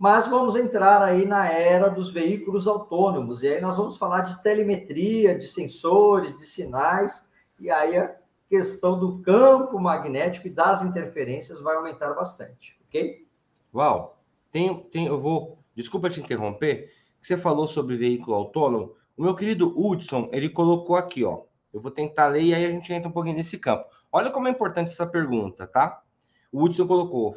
mas 0.00 0.26
vamos 0.26 0.56
entrar 0.56 1.02
aí 1.02 1.26
na 1.26 1.46
era 1.46 1.90
dos 1.90 2.10
veículos 2.10 2.66
autônomos, 2.66 3.42
e 3.42 3.48
aí 3.48 3.60
nós 3.60 3.76
vamos 3.76 3.98
falar 3.98 4.22
de 4.22 4.42
telemetria, 4.42 5.36
de 5.36 5.46
sensores, 5.46 6.34
de 6.34 6.46
sinais, 6.46 7.30
e 7.60 7.70
aí 7.70 7.98
a 7.98 8.16
questão 8.48 8.98
do 8.98 9.18
campo 9.18 9.78
magnético 9.78 10.46
e 10.46 10.50
das 10.50 10.82
interferências 10.82 11.60
vai 11.60 11.76
aumentar 11.76 12.14
bastante, 12.14 12.80
ok? 12.88 13.26
Uau! 13.74 14.18
Tem, 14.50 14.74
tem, 14.84 15.04
eu 15.04 15.18
vou, 15.18 15.58
desculpa 15.74 16.08
te 16.08 16.18
interromper, 16.18 16.90
você 17.20 17.36
falou 17.36 17.68
sobre 17.68 17.98
veículo 17.98 18.34
autônomo, 18.34 18.94
O 19.18 19.22
meu 19.22 19.36
querido 19.36 19.74
Hudson, 19.76 20.30
ele 20.32 20.48
colocou 20.48 20.96
aqui, 20.96 21.22
ó. 21.24 21.42
Eu 21.74 21.78
vou 21.78 21.90
tentar 21.90 22.28
ler 22.28 22.40
e 22.40 22.54
aí 22.54 22.64
a 22.64 22.70
gente 22.70 22.90
entra 22.90 23.06
um 23.06 23.12
pouquinho 23.12 23.36
nesse 23.36 23.58
campo. 23.58 23.84
Olha 24.10 24.30
como 24.30 24.48
é 24.48 24.50
importante 24.50 24.90
essa 24.90 25.06
pergunta, 25.06 25.66
tá? 25.66 26.02
O 26.50 26.64
Hudson 26.64 26.86
colocou, 26.86 27.36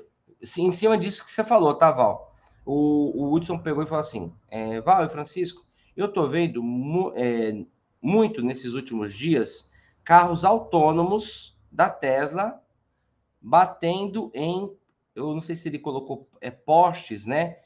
em 0.58 0.72
cima 0.72 0.98
disso 0.98 1.26
que 1.26 1.30
você 1.30 1.44
falou, 1.44 1.78
tá, 1.78 1.92
Val? 1.92 2.33
O, 2.66 3.24
o 3.24 3.34
Hudson 3.34 3.58
pegou 3.60 3.84
e 3.84 3.88
falou 3.88 4.02
assim: 4.02 4.34
é, 4.50 4.80
Val 4.82 5.06
e 5.06 5.10
Francisco, 5.10 5.66
eu 5.96 6.08
tô 6.08 6.28
vendo 6.28 6.64
mu 6.64 7.12
é, 7.16 7.66
muito 8.02 8.42
nesses 8.42 8.74
últimos 8.74 9.14
dias 9.14 9.72
carros 10.04 10.44
autônomos 10.44 11.58
da 11.72 11.90
Tesla 11.90 12.62
batendo 13.42 14.32
em, 14.34 14.72
eu 15.14 15.34
não 15.34 15.42
sei 15.42 15.56
se 15.56 15.68
ele 15.68 15.78
colocou 15.78 16.30
é, 16.40 16.50
postes, 16.50 17.26
né? 17.26 17.58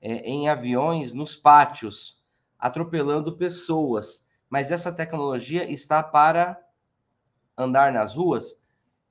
É, 0.00 0.18
em 0.28 0.48
aviões 0.48 1.12
nos 1.12 1.34
pátios, 1.34 2.22
atropelando 2.58 3.36
pessoas. 3.36 4.24
Mas 4.48 4.70
essa 4.70 4.92
tecnologia 4.92 5.68
está 5.68 6.02
para 6.02 6.62
andar 7.56 7.92
nas 7.92 8.14
ruas? 8.14 8.62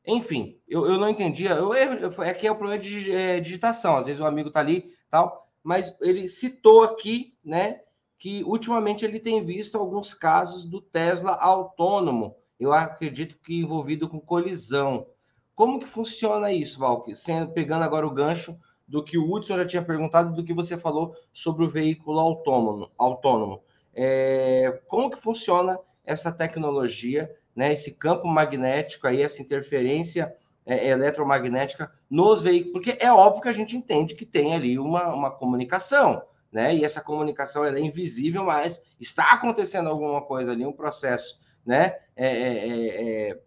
Enfim, 0.08 0.60
eu, 0.68 0.86
eu 0.86 0.98
não 0.98 1.10
entendia. 1.10 1.52
Eu, 1.52 1.74
eu, 1.74 2.24
é 2.24 2.34
que 2.34 2.48
é 2.48 2.52
o 2.52 2.56
problema 2.56 2.82
de 2.82 3.12
é, 3.12 3.40
digitação. 3.40 3.98
Às 3.98 4.06
vezes 4.06 4.22
o 4.22 4.26
amigo 4.26 4.50
está 4.50 4.60
ali, 4.60 4.92
tal, 5.10 5.50
mas 5.64 5.98
ele 6.02 6.28
citou 6.28 6.84
aqui, 6.84 7.36
né, 7.44 7.82
que 8.20 8.44
ultimamente 8.44 9.04
ele 9.04 9.20
tem 9.20 9.44
visto 9.44 9.78
alguns 9.78 10.14
casos 10.14 10.66
do 10.66 10.80
Tesla 10.80 11.32
autônomo. 11.36 12.36
Eu 12.60 12.72
acredito 12.72 13.38
que 13.40 13.60
envolvido 13.60 14.08
com 14.08 14.20
colisão. 14.20 15.08
Como 15.54 15.80
que 15.80 15.88
funciona 15.88 16.52
isso, 16.52 16.80
Val? 16.80 17.06
Sendo, 17.14 17.52
pegando 17.54 17.84
agora 17.84 18.06
o 18.06 18.14
gancho 18.14 18.58
do 18.88 19.04
que 19.04 19.18
o 19.18 19.32
Hudson 19.32 19.58
já 19.58 19.66
tinha 19.66 19.82
perguntado, 19.82 20.34
do 20.34 20.44
que 20.44 20.54
você 20.54 20.78
falou 20.78 21.16
sobre 21.34 21.66
o 21.66 21.70
veículo 21.70 22.20
autônomo. 22.20 22.92
autônomo. 22.98 23.64
É, 23.94 24.82
como 24.88 25.10
que 25.10 25.18
funciona 25.18 25.80
essa 26.06 26.32
tecnologia, 26.32 27.34
né, 27.56 27.74
esse 27.74 27.96
campo 27.96 28.28
magnético, 28.28 29.08
aí, 29.08 29.22
essa 29.22 29.42
interferência 29.42 30.36
é, 30.66 30.90
eletromagnética 30.90 31.92
nos 32.10 32.42
veículos? 32.42 32.74
Porque 32.74 32.98
é 33.00 33.12
óbvio 33.12 33.42
que 33.42 33.50
a 33.50 33.54
gente 33.54 33.78
entende 33.78 34.16
que 34.16 34.26
tem 34.26 34.54
ali 34.54 34.78
uma, 34.78 35.14
uma 35.14 35.32
comunicação, 35.32 36.22
né? 36.52 36.76
E 36.76 36.84
essa 36.84 37.02
comunicação 37.02 37.66
é 37.66 37.80
invisível, 37.80 38.44
mas 38.44 38.82
está 39.00 39.32
acontecendo 39.32 39.90
alguma 39.90 40.22
coisa 40.22 40.52
ali, 40.52 40.66
um 40.66 40.74
processo, 40.74 41.40
né? 41.66 41.96
É, 42.16 42.28
é, 42.28 42.68
é, 42.68 43.30
é 43.30 43.40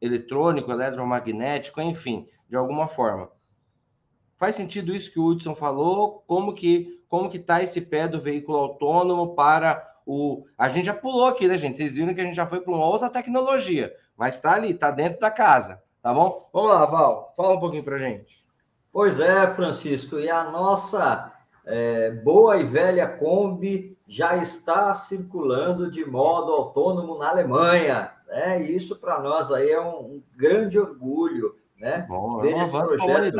eletrônico, 0.00 0.72
eletromagnético, 0.72 1.80
enfim, 1.80 2.26
de 2.48 2.56
alguma 2.56 2.88
forma. 2.88 3.30
Faz 4.36 4.56
sentido 4.56 4.92
isso 4.92 5.12
que 5.12 5.20
o 5.20 5.26
Hudson 5.26 5.54
falou? 5.54 6.24
Como 6.26 6.52
que 6.52 7.00
como 7.12 7.28
que 7.28 7.38
tá 7.38 7.62
esse 7.62 7.78
pé 7.82 8.08
do 8.08 8.22
veículo 8.22 8.56
autônomo 8.56 9.34
para 9.34 9.86
o 10.06 10.44
a 10.56 10.68
gente 10.68 10.86
já 10.86 10.94
pulou 10.94 11.26
aqui, 11.26 11.48
né, 11.48 11.56
gente? 11.56 11.76
Vocês 11.76 11.94
viram 11.94 12.14
que 12.14 12.20
a 12.20 12.24
gente 12.24 12.36
já 12.36 12.46
foi 12.46 12.60
para 12.60 12.72
uma 12.72 12.86
outra 12.86 13.10
tecnologia, 13.10 13.92
mas 14.16 14.36
está 14.36 14.54
ali, 14.54 14.72
está 14.72 14.90
dentro 14.90 15.20
da 15.20 15.30
casa, 15.30 15.82
tá 16.02 16.12
bom? 16.12 16.48
Vamos 16.52 16.70
lá, 16.70 16.84
Val, 16.86 17.32
fala 17.36 17.54
um 17.54 17.60
pouquinho 17.60 17.84
para 17.84 17.98
gente. 17.98 18.46
Pois 18.92 19.20
é, 19.20 19.46
Francisco, 19.48 20.18
e 20.18 20.28
a 20.28 20.44
nossa 20.44 21.32
é, 21.64 22.10
boa 22.10 22.58
e 22.58 22.64
velha 22.64 23.06
Kombi 23.06 23.96
já 24.06 24.36
está 24.36 24.92
circulando 24.92 25.90
de 25.90 26.04
modo 26.04 26.52
autônomo 26.52 27.18
na 27.18 27.30
Alemanha. 27.30 28.12
Né? 28.26 28.62
E 28.62 28.76
isso 28.76 29.00
para 29.00 29.20
nós 29.20 29.50
aí 29.50 29.70
é 29.70 29.80
um, 29.80 30.00
um, 30.00 30.22
grande 30.36 30.78
orgulho, 30.78 31.54
né? 31.78 32.04
Bom, 32.08 32.40
ver 32.40 32.52
é 32.52 32.56
um 32.56 32.62
esse 32.62 32.72
projeto. 32.72 33.36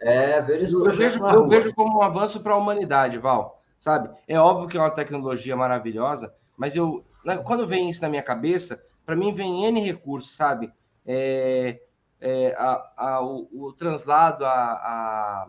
É, 0.00 0.40
ver 0.42 0.62
esse 0.62 0.74
eu 0.74 0.82
projeto. 0.82 0.98
Vejo, 0.98 1.24
eu 1.24 1.48
vejo 1.48 1.74
como 1.74 1.98
um 1.98 2.02
avanço 2.02 2.40
para 2.40 2.52
a 2.52 2.58
humanidade, 2.58 3.18
Val. 3.18 3.62
Sabe? 3.78 4.10
É 4.26 4.38
óbvio 4.38 4.68
que 4.68 4.76
é 4.76 4.80
uma 4.80 4.90
tecnologia 4.90 5.56
maravilhosa, 5.56 6.34
mas 6.56 6.74
eu, 6.74 7.04
quando 7.44 7.66
vem 7.66 7.90
isso 7.90 8.02
na 8.02 8.08
minha 8.08 8.22
cabeça, 8.22 8.82
para 9.04 9.16
mim 9.16 9.34
vem 9.34 9.66
N 9.66 9.80
recursos, 9.80 10.34
sabe? 10.34 10.72
É, 11.06 11.80
é, 12.20 12.54
a, 12.56 12.92
a, 12.96 13.22
o, 13.22 13.48
o, 13.52 13.72
translado, 13.72 14.46
a, 14.46 15.46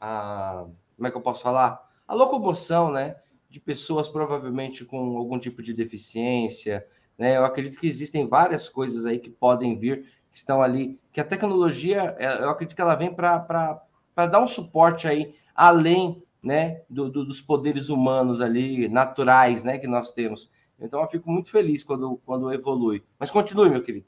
a, 0.00 0.64
Como 0.96 1.06
é 1.06 1.10
que 1.10 1.16
eu 1.16 1.20
posso 1.20 1.42
falar? 1.42 1.90
A 2.08 2.14
locomoção, 2.14 2.90
né? 2.90 3.16
De 3.50 3.60
pessoas 3.60 4.08
provavelmente 4.08 4.84
com 4.84 5.18
algum 5.18 5.38
tipo 5.38 5.62
de 5.62 5.74
deficiência, 5.74 6.86
né? 7.18 7.36
Eu 7.36 7.44
acredito 7.44 7.78
que 7.78 7.86
existem 7.86 8.26
várias 8.26 8.68
coisas 8.68 9.04
aí 9.04 9.18
que 9.18 9.28
podem 9.28 9.78
vir, 9.78 10.06
que 10.30 10.38
estão 10.38 10.62
ali, 10.62 10.98
que 11.12 11.20
a 11.20 11.24
tecnologia, 11.24 12.16
é, 12.18 12.42
eu 12.42 12.48
acredito 12.48 12.74
que 12.74 12.80
ela 12.80 12.94
vem 12.94 13.12
para 13.12 13.82
dar 14.16 14.40
um 14.40 14.46
suporte 14.46 15.06
aí, 15.06 15.34
além 15.54 16.22
né, 16.42 16.82
do, 16.88 17.08
do, 17.08 17.24
dos 17.24 17.40
poderes 17.40 17.88
humanos 17.88 18.40
ali, 18.40 18.88
naturais, 18.88 19.62
né, 19.62 19.78
que 19.78 19.86
nós 19.86 20.10
temos. 20.10 20.50
Então, 20.80 21.00
eu 21.00 21.08
fico 21.08 21.30
muito 21.30 21.50
feliz 21.50 21.84
quando, 21.84 22.20
quando 22.26 22.52
evolui. 22.52 23.04
Mas 23.18 23.30
continue, 23.30 23.70
meu 23.70 23.82
querido. 23.82 24.06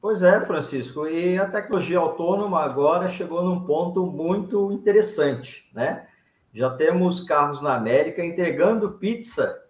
Pois 0.00 0.22
é, 0.22 0.38
Francisco. 0.42 1.06
E 1.06 1.38
a 1.38 1.48
tecnologia 1.48 1.98
autônoma 1.98 2.60
agora 2.60 3.08
chegou 3.08 3.42
num 3.42 3.64
ponto 3.64 4.04
muito 4.06 4.70
interessante, 4.70 5.70
né? 5.74 6.06
Já 6.52 6.68
temos 6.68 7.22
carros 7.22 7.62
na 7.62 7.74
América 7.74 8.22
entregando 8.22 8.92
pizza 8.92 9.64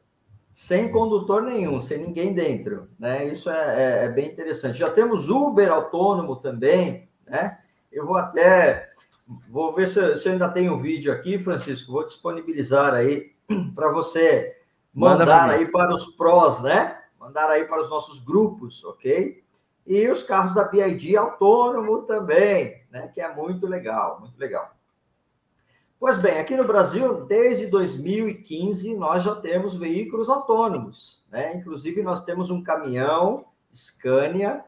sem 0.53 0.91
condutor 0.91 1.43
nenhum, 1.43 1.81
sem 1.81 1.99
ninguém 1.99 2.33
dentro, 2.33 2.89
né? 2.99 3.27
Isso 3.27 3.49
é, 3.49 4.03
é, 4.03 4.05
é, 4.05 4.09
bem 4.09 4.27
interessante. 4.29 4.79
Já 4.79 4.91
temos 4.91 5.29
Uber 5.29 5.71
autônomo 5.71 6.37
também, 6.37 7.09
né? 7.27 7.59
Eu 7.93 8.05
vou 8.05 8.17
até 8.17 8.93
vou 9.49 9.73
ver 9.73 9.87
se, 9.87 10.17
se 10.17 10.29
eu 10.29 10.33
ainda 10.33 10.49
tenho 10.49 10.75
um 10.75 10.79
vídeo 10.79 11.13
aqui, 11.13 11.39
Francisco. 11.39 11.93
Vou 11.93 12.05
disponibilizar 12.05 12.95
aí 12.95 13.33
para 13.75 13.91
você 13.91 14.57
mandar 14.93 15.51
aí 15.51 15.67
para 15.71 15.93
os 15.93 16.07
prós, 16.17 16.63
né? 16.63 17.01
Mandar 17.19 17.51
aí 17.51 17.65
para 17.65 17.81
os 17.81 17.89
nossos 17.89 18.19
grupos, 18.19 18.85
ok? 18.85 19.43
E 19.87 20.09
os 20.09 20.23
carros 20.23 20.55
da 20.55 20.65
BID 20.65 21.17
autônomo 21.17 22.03
também, 22.03 22.83
né? 22.91 23.09
Que 23.09 23.21
é 23.21 23.35
muito 23.35 23.67
legal, 23.67 24.21
muito 24.21 24.39
legal. 24.39 24.75
Pois 25.99 26.19
bem, 26.19 26.39
aqui 26.39 26.55
no 26.55 26.67
Brasil, 26.67 27.25
desde 27.25 27.67
2015, 27.67 28.95
nós 28.95 29.23
já 29.23 29.35
temos 29.37 29.75
veículos 29.75 30.29
autônomos. 30.29 31.25
Né? 31.31 31.57
Inclusive, 31.57 32.03
nós 32.03 32.23
temos 32.23 32.51
um 32.51 32.63
caminhão 32.63 33.47
Scania 33.73 34.63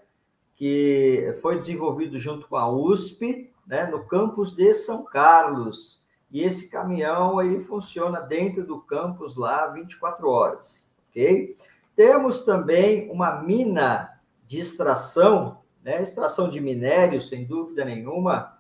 que 0.55 1.35
foi 1.42 1.57
desenvolvido 1.57 2.19
junto 2.19 2.49
com 2.49 2.57
a 2.57 2.66
USP, 2.66 3.53
né, 3.66 3.87
no 3.87 4.05
campus 4.05 4.55
de 4.55 4.72
São 4.72 5.05
Carlos. 5.05 6.05
E 6.31 6.42
esse 6.42 6.70
caminhão 6.70 7.40
ele 7.40 7.61
funciona 7.61 8.20
dentro 8.20 8.64
do 8.64 8.81
campus 8.81 9.37
lá 9.37 9.66
24 9.68 10.29
horas, 10.29 10.90
ok? 11.09 11.57
Temos 11.94 12.42
também 12.42 13.11
uma 13.11 13.42
mina 13.42 14.20
de 14.46 14.59
extração, 14.59 15.62
né, 15.83 16.02
extração 16.02 16.48
de 16.48 16.61
minério, 16.61 17.20
sem 17.20 17.44
dúvida 17.44 17.85
nenhuma, 17.85 18.59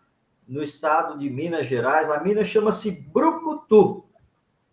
no 0.48 0.62
estado 0.62 1.18
de 1.18 1.28
Minas 1.28 1.66
Gerais. 1.66 2.10
A 2.10 2.22
mina 2.22 2.44
chama-se 2.44 2.90
Brucutu, 3.12 4.04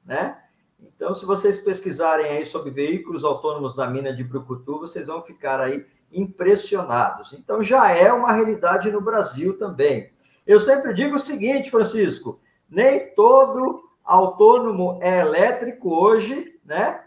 né? 0.05 0.39
Então, 0.79 1.13
se 1.13 1.25
vocês 1.25 1.57
pesquisarem 1.57 2.27
aí 2.27 2.45
sobre 2.45 2.69
veículos 2.69 3.25
autônomos 3.25 3.75
da 3.75 3.87
mina 3.87 4.13
de 4.13 4.23
Brucutu, 4.23 4.79
vocês 4.79 5.07
vão 5.07 5.21
ficar 5.21 5.59
aí 5.59 5.85
impressionados. 6.11 7.33
Então, 7.33 7.63
já 7.63 7.91
é 7.91 8.13
uma 8.13 8.31
realidade 8.31 8.91
no 8.91 9.01
Brasil 9.01 9.57
também. 9.57 10.12
Eu 10.45 10.59
sempre 10.59 10.93
digo 10.93 11.15
o 11.15 11.19
seguinte, 11.19 11.71
Francisco: 11.71 12.39
nem 12.69 13.13
todo 13.13 13.89
autônomo 14.03 14.99
é 15.01 15.19
elétrico 15.19 15.93
hoje, 15.93 16.59
né? 16.63 17.03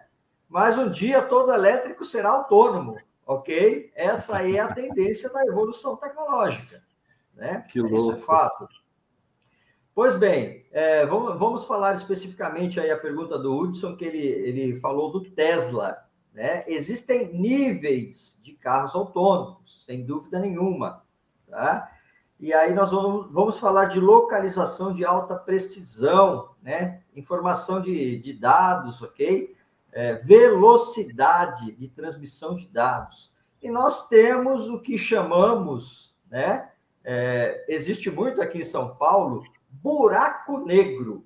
Mas 0.48 0.78
um 0.78 0.90
dia 0.90 1.22
todo 1.22 1.52
elétrico 1.52 2.04
será 2.04 2.30
autônomo, 2.30 2.96
ok? 3.26 3.90
Essa 3.94 4.38
aí 4.38 4.56
é 4.56 4.60
a 4.60 4.72
tendência 4.72 5.28
da 5.30 5.44
evolução 5.44 5.96
tecnológica. 5.96 6.82
Né? 7.34 7.64
Que 7.70 7.80
louco. 7.80 7.96
Isso 7.96 8.12
é 8.12 8.16
fato. 8.16 8.68
Pois 9.94 10.14
bem, 10.14 10.66
é, 10.72 11.04
vamos, 11.06 11.38
vamos 11.38 11.64
falar 11.64 11.94
especificamente 11.94 12.78
aí 12.78 12.90
a 12.90 12.98
pergunta 12.98 13.38
do 13.38 13.54
Hudson, 13.56 13.96
que 13.96 14.04
ele, 14.04 14.26
ele 14.26 14.76
falou 14.76 15.10
do 15.10 15.22
Tesla. 15.22 16.06
Né? 16.32 16.64
Existem 16.66 17.32
níveis 17.32 18.38
de 18.42 18.52
carros 18.52 18.94
autônomos, 18.94 19.84
sem 19.84 20.04
dúvida 20.04 20.38
nenhuma. 20.38 21.02
Tá? 21.48 21.90
E 22.38 22.52
aí 22.52 22.74
nós 22.74 22.90
vamos, 22.90 23.32
vamos 23.32 23.58
falar 23.58 23.86
de 23.86 23.98
localização 23.98 24.92
de 24.92 25.04
alta 25.04 25.34
precisão, 25.34 26.50
né? 26.62 27.02
informação 27.14 27.80
de, 27.80 28.18
de 28.18 28.32
dados, 28.34 29.00
ok? 29.00 29.56
É, 29.90 30.14
velocidade 30.16 31.72
de 31.72 31.88
transmissão 31.88 32.54
de 32.54 32.68
dados. 32.68 33.32
E 33.62 33.70
nós 33.70 34.08
temos 34.08 34.68
o 34.68 34.80
que 34.80 34.98
chamamos 34.98 36.14
né, 36.30 36.70
é, 37.02 37.64
existe 37.68 38.10
muito 38.10 38.42
aqui 38.42 38.58
em 38.58 38.64
São 38.64 38.96
Paulo 38.96 39.44
buraco 39.70 40.58
negro. 40.58 41.24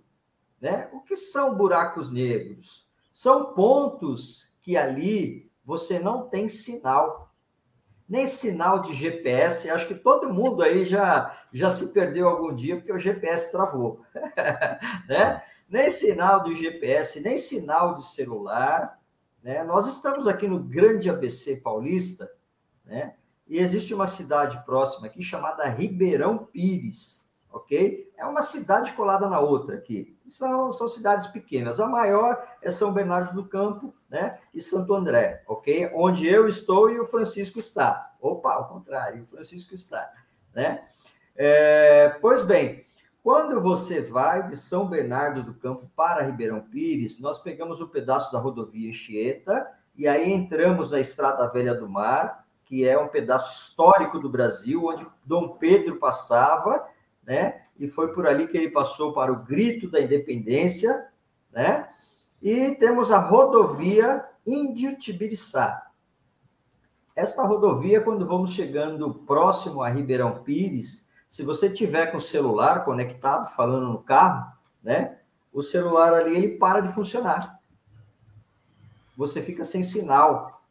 Né? 0.60 0.88
O 0.92 1.00
que 1.00 1.16
são 1.16 1.54
buracos 1.54 2.10
negros? 2.10 2.86
São 3.12 3.54
pontos 3.54 4.54
que 4.60 4.76
ali 4.76 5.50
você 5.64 5.98
não 5.98 6.28
tem 6.28 6.48
sinal, 6.48 7.29
nem 8.10 8.26
sinal 8.26 8.82
de 8.82 8.92
GPS. 8.92 9.70
Acho 9.70 9.86
que 9.86 9.94
todo 9.94 10.34
mundo 10.34 10.64
aí 10.64 10.84
já, 10.84 11.38
já 11.52 11.70
se 11.70 11.92
perdeu 11.92 12.28
algum 12.28 12.52
dia 12.52 12.74
porque 12.76 12.92
o 12.92 12.98
GPS 12.98 13.52
travou. 13.52 14.02
né? 15.08 15.40
nem 15.68 15.88
sinal 15.88 16.42
de 16.42 16.56
GPS, 16.56 17.20
nem 17.20 17.38
sinal 17.38 17.94
de 17.94 18.04
celular. 18.04 18.98
Né? 19.40 19.62
Nós 19.62 19.86
estamos 19.86 20.26
aqui 20.26 20.48
no 20.48 20.58
Grande 20.58 21.08
ABC 21.08 21.58
Paulista, 21.58 22.28
né? 22.84 23.14
e 23.46 23.58
existe 23.58 23.94
uma 23.94 24.08
cidade 24.08 24.60
próxima 24.64 25.06
aqui 25.06 25.22
chamada 25.22 25.68
Ribeirão 25.68 26.38
Pires, 26.38 27.29
ok? 27.52 28.10
É 28.16 28.24
uma 28.24 28.42
cidade 28.42 28.92
colada 28.92 29.28
na 29.28 29.40
outra 29.40 29.76
aqui. 29.76 30.16
São, 30.28 30.72
são 30.72 30.88
cidades 30.88 31.26
pequenas. 31.26 31.80
A 31.80 31.86
maior 31.86 32.42
é 32.62 32.70
São 32.70 32.92
Bernardo 32.92 33.34
do 33.34 33.48
Campo, 33.48 33.94
né? 34.08 34.38
E 34.54 34.62
Santo 34.62 34.94
André, 34.94 35.42
ok? 35.46 35.90
Onde 35.94 36.26
eu 36.26 36.46
estou 36.46 36.90
e 36.90 37.00
o 37.00 37.04
Francisco 37.04 37.58
está. 37.58 38.12
Opa, 38.20 38.52
ao 38.52 38.68
contrário, 38.68 39.22
o 39.22 39.26
Francisco 39.26 39.74
está, 39.74 40.10
né? 40.54 40.84
É, 41.36 42.10
pois 42.20 42.42
bem, 42.42 42.84
quando 43.22 43.60
você 43.60 44.00
vai 44.00 44.46
de 44.46 44.56
São 44.56 44.86
Bernardo 44.86 45.42
do 45.42 45.54
Campo 45.54 45.90
para 45.94 46.22
Ribeirão 46.22 46.60
Pires, 46.60 47.20
nós 47.20 47.38
pegamos 47.38 47.80
um 47.80 47.86
pedaço 47.86 48.32
da 48.32 48.38
rodovia 48.38 48.88
Anchieta 48.88 49.66
e 49.96 50.08
aí 50.08 50.32
entramos 50.32 50.90
na 50.90 51.00
Estrada 51.00 51.46
Velha 51.48 51.74
do 51.74 51.88
Mar, 51.88 52.46
que 52.64 52.86
é 52.86 52.98
um 52.98 53.08
pedaço 53.08 53.52
histórico 53.52 54.18
do 54.18 54.30
Brasil, 54.30 54.86
onde 54.86 55.06
Dom 55.24 55.56
Pedro 55.56 55.96
passava, 55.96 56.86
né? 57.22 57.62
E 57.78 57.88
foi 57.88 58.12
por 58.12 58.26
ali 58.26 58.46
que 58.48 58.56
ele 58.56 58.70
passou 58.70 59.12
para 59.12 59.32
o 59.32 59.42
Grito 59.42 59.90
da 59.90 60.00
Independência, 60.00 61.08
né? 61.50 61.88
E 62.42 62.74
temos 62.76 63.12
a 63.12 63.18
rodovia 63.18 64.24
Índio 64.46 64.96
Tibiriçá. 64.96 65.86
Esta 67.14 67.42
rodovia, 67.44 68.00
quando 68.00 68.26
vamos 68.26 68.54
chegando 68.54 69.12
próximo 69.12 69.82
a 69.82 69.88
Ribeirão 69.88 70.42
Pires, 70.42 71.08
se 71.28 71.42
você 71.42 71.70
tiver 71.70 72.06
com 72.06 72.16
o 72.16 72.20
celular 72.20 72.84
conectado, 72.84 73.46
falando 73.54 73.88
no 73.88 74.02
carro, 74.02 74.52
né? 74.82 75.18
O 75.52 75.62
celular 75.62 76.14
ali 76.14 76.34
ele 76.34 76.56
para 76.56 76.80
de 76.80 76.92
funcionar. 76.92 77.60
Você 79.16 79.42
fica 79.42 79.64
sem 79.64 79.82
sinal, 79.82 80.62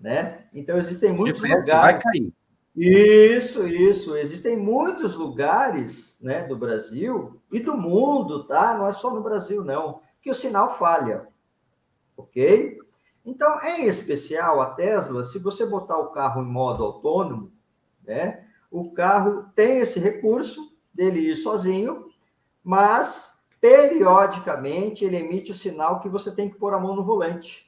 né? 0.00 0.46
Então 0.52 0.76
existem 0.78 1.12
muitos 1.12 1.40
lugares. 1.40 1.66
Vai 1.68 1.98
cair. 2.00 2.32
Isso, 2.80 3.66
isso. 3.66 4.16
Existem 4.16 4.56
muitos 4.56 5.16
lugares, 5.16 6.16
né, 6.22 6.46
do 6.46 6.56
Brasil 6.56 7.40
e 7.50 7.58
do 7.58 7.76
mundo, 7.76 8.44
tá? 8.44 8.78
Não 8.78 8.86
é 8.86 8.92
só 8.92 9.12
no 9.12 9.20
Brasil 9.20 9.64
não, 9.64 10.00
que 10.22 10.30
o 10.30 10.34
sinal 10.34 10.68
falha. 10.68 11.26
OK? 12.16 12.78
Então, 13.26 13.60
em 13.64 13.86
especial 13.86 14.60
a 14.60 14.70
Tesla, 14.70 15.24
se 15.24 15.40
você 15.40 15.66
botar 15.66 15.98
o 15.98 16.12
carro 16.12 16.40
em 16.40 16.46
modo 16.46 16.84
autônomo, 16.84 17.52
né, 18.04 18.46
o 18.70 18.92
carro 18.92 19.46
tem 19.56 19.78
esse 19.78 19.98
recurso 19.98 20.72
dele 20.94 21.18
ir 21.18 21.36
sozinho, 21.36 22.06
mas 22.62 23.40
periodicamente 23.60 25.04
ele 25.04 25.16
emite 25.16 25.50
o 25.50 25.54
sinal 25.54 25.98
que 25.98 26.08
você 26.08 26.32
tem 26.32 26.48
que 26.48 26.56
pôr 26.56 26.72
a 26.74 26.78
mão 26.78 26.94
no 26.94 27.04
volante. 27.04 27.67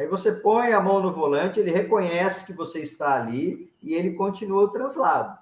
Aí 0.00 0.06
você 0.06 0.32
põe 0.32 0.72
a 0.72 0.80
mão 0.80 0.98
no 1.02 1.12
volante, 1.12 1.60
ele 1.60 1.70
reconhece 1.70 2.46
que 2.46 2.54
você 2.54 2.80
está 2.80 3.16
ali 3.20 3.70
e 3.82 3.92
ele 3.92 4.14
continua 4.14 4.62
o 4.62 4.68
translado. 4.70 5.38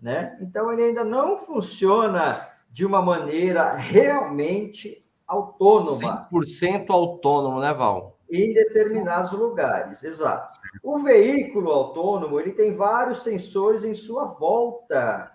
Né? 0.00 0.38
Então 0.40 0.72
ele 0.72 0.84
ainda 0.84 1.04
não 1.04 1.36
funciona 1.36 2.48
de 2.70 2.86
uma 2.86 3.02
maneira 3.02 3.74
realmente 3.74 5.06
autônoma. 5.26 6.26
100% 6.32 6.88
autônomo, 6.88 7.60
né, 7.60 7.74
Val? 7.74 8.18
Em 8.30 8.54
determinados 8.54 9.32
lugares, 9.32 10.02
exato. 10.02 10.58
O 10.82 11.00
veículo 11.00 11.70
autônomo, 11.70 12.40
ele 12.40 12.52
tem 12.52 12.72
vários 12.72 13.22
sensores 13.22 13.84
em 13.84 13.92
sua 13.92 14.24
volta. 14.24 15.30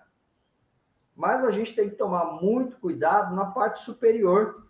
Mas 1.14 1.44
a 1.44 1.52
gente 1.52 1.72
tem 1.72 1.88
que 1.88 1.94
tomar 1.94 2.42
muito 2.42 2.80
cuidado 2.80 3.32
na 3.36 3.46
parte 3.46 3.78
superior, 3.78 4.66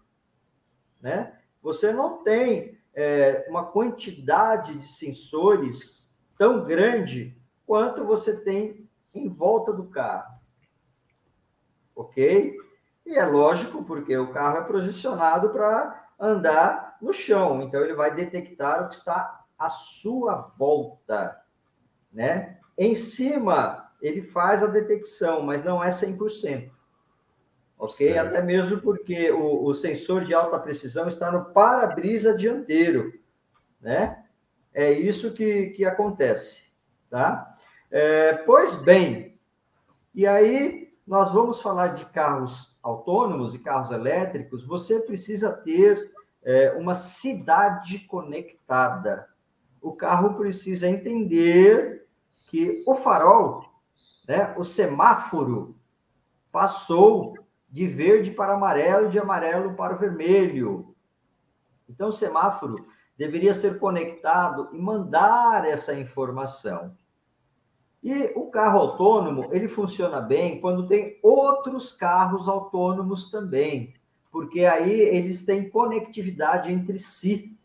né? 1.01 1.33
Você 1.63 1.91
não 1.91 2.23
tem 2.23 2.78
é, 3.01 3.47
uma 3.49 3.65
quantidade 3.65 4.75
de 4.75 4.85
sensores 4.85 6.13
tão 6.37 6.65
grande 6.65 7.41
quanto 7.65 8.05
você 8.05 8.43
tem 8.43 8.91
em 9.15 9.29
volta 9.29 9.73
do 9.73 9.85
carro. 9.85 10.37
Ok? 11.95 12.57
E 13.07 13.15
é 13.15 13.25
lógico, 13.25 13.85
porque 13.85 14.19
o 14.19 14.33
carro 14.33 14.59
é 14.59 14.65
posicionado 14.65 15.51
para 15.51 16.09
andar 16.19 16.99
no 17.01 17.13
chão, 17.13 17.63
então 17.63 17.81
ele 17.83 17.95
vai 17.95 18.13
detectar 18.13 18.85
o 18.85 18.89
que 18.89 18.97
está 18.97 19.45
à 19.57 19.71
sua 19.71 20.35
volta, 20.59 21.41
né? 22.13 22.59
Em 22.77 22.97
cima, 22.97 23.93
ele 24.03 24.23
faz 24.23 24.61
a 24.61 24.67
detecção, 24.67 25.43
mas 25.43 25.63
não 25.63 25.83
é 25.83 25.91
100%. 25.91 26.69
Ok? 27.79 28.13
Certo. 28.13 28.29
Até 28.29 28.43
mesmo 28.43 28.81
porque 28.81 29.31
o, 29.31 29.65
o 29.65 29.73
sensor 29.73 30.25
de 30.25 30.35
alta 30.35 30.59
precisão 30.59 31.07
está 31.07 31.31
no 31.31 31.47
para-brisa 31.53 32.35
dianteiro, 32.35 33.13
né? 33.81 34.25
É 34.75 34.91
isso 34.93 35.33
que, 35.33 35.69
que 35.71 35.85
acontece, 35.85 36.73
tá? 37.09 37.55
É, 37.91 38.35
pois 38.35 38.75
bem, 38.75 39.39
e 40.15 40.27
aí 40.27 40.93
nós 41.07 41.33
vamos 41.33 41.63
falar 41.63 41.89
de 41.89 42.05
carros 42.05 42.77
autônomos 42.83 43.55
e 43.55 43.59
carros 43.59 43.91
elétricos, 43.91 44.65
você 44.65 45.01
precisa 45.01 45.53
ter 45.53 46.13
é, 46.43 46.73
uma 46.73 46.93
cidade 46.93 48.01
conectada. 48.01 49.29
O 49.81 49.93
carro 49.93 50.35
precisa 50.35 50.89
entender 50.89 52.07
que 52.51 52.85
o 52.87 52.95
farol, 52.95 53.65
né, 54.29 54.55
o 54.59 54.65
semáforo, 54.65 55.77
passou 56.53 57.35
de 57.71 57.87
verde 57.87 58.31
para 58.31 58.55
amarelo, 58.55 59.09
de 59.09 59.19
amarelo 59.19 59.75
para 59.75 59.95
vermelho. 59.95 60.95
Então, 61.89 62.09
o 62.09 62.13
semáforo 62.13 62.87
deveria 63.17 63.53
ser 63.53 63.79
conectado 63.79 64.69
e 64.73 64.79
mandar 64.79 65.67
essa 65.67 65.95
informação. 65.95 66.97
E 68.03 68.33
o 68.37 68.47
carro 68.47 68.79
autônomo, 68.79 69.49
ele 69.51 69.67
funciona 69.67 70.21
bem 70.21 70.61
quando 70.61 70.87
tem 70.87 71.19
outros 71.23 71.93
carros 71.93 72.49
autônomos 72.49 73.31
também, 73.31 73.95
porque 74.31 74.65
aí 74.65 74.93
eles 74.93 75.45
têm 75.45 75.69
conectividade 75.69 76.73
entre 76.73 76.99
si. 76.99 77.59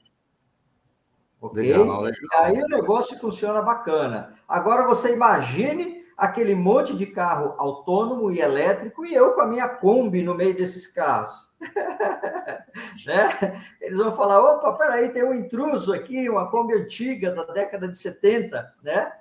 Ok? 1.39 1.62
Legal, 1.62 2.02
legal. 2.02 2.12
E 2.32 2.36
aí 2.36 2.63
o 2.63 2.68
negócio 2.68 3.18
funciona 3.20 3.62
bacana. 3.62 4.34
Agora 4.48 4.88
você 4.88 5.13
imagine 5.13 6.03
aquele 6.24 6.56
monte 6.56 6.96
de 6.96 7.06
carro 7.06 7.54
autônomo 7.58 8.32
e 8.32 8.40
elétrico 8.40 9.06
e 9.06 9.14
eu 9.14 9.34
com 9.34 9.42
a 9.42 9.48
minha 9.48 9.68
Kombi 9.68 10.24
no 10.24 10.34
meio 10.34 10.56
desses 10.56 10.88
carros. 10.88 11.52
né? 13.06 13.62
Eles 13.82 13.98
vão 13.98 14.12
falar: 14.12 14.40
opa, 14.40 14.72
peraí, 14.74 15.10
tem 15.10 15.24
um 15.24 15.34
intruso 15.34 15.94
aqui, 15.94 16.30
uma 16.30 16.50
Kombi 16.50 16.74
antiga 16.76 17.32
da 17.32 17.44
década 17.44 17.88
de 17.88 17.98
70, 17.98 18.74
né? 18.82 19.12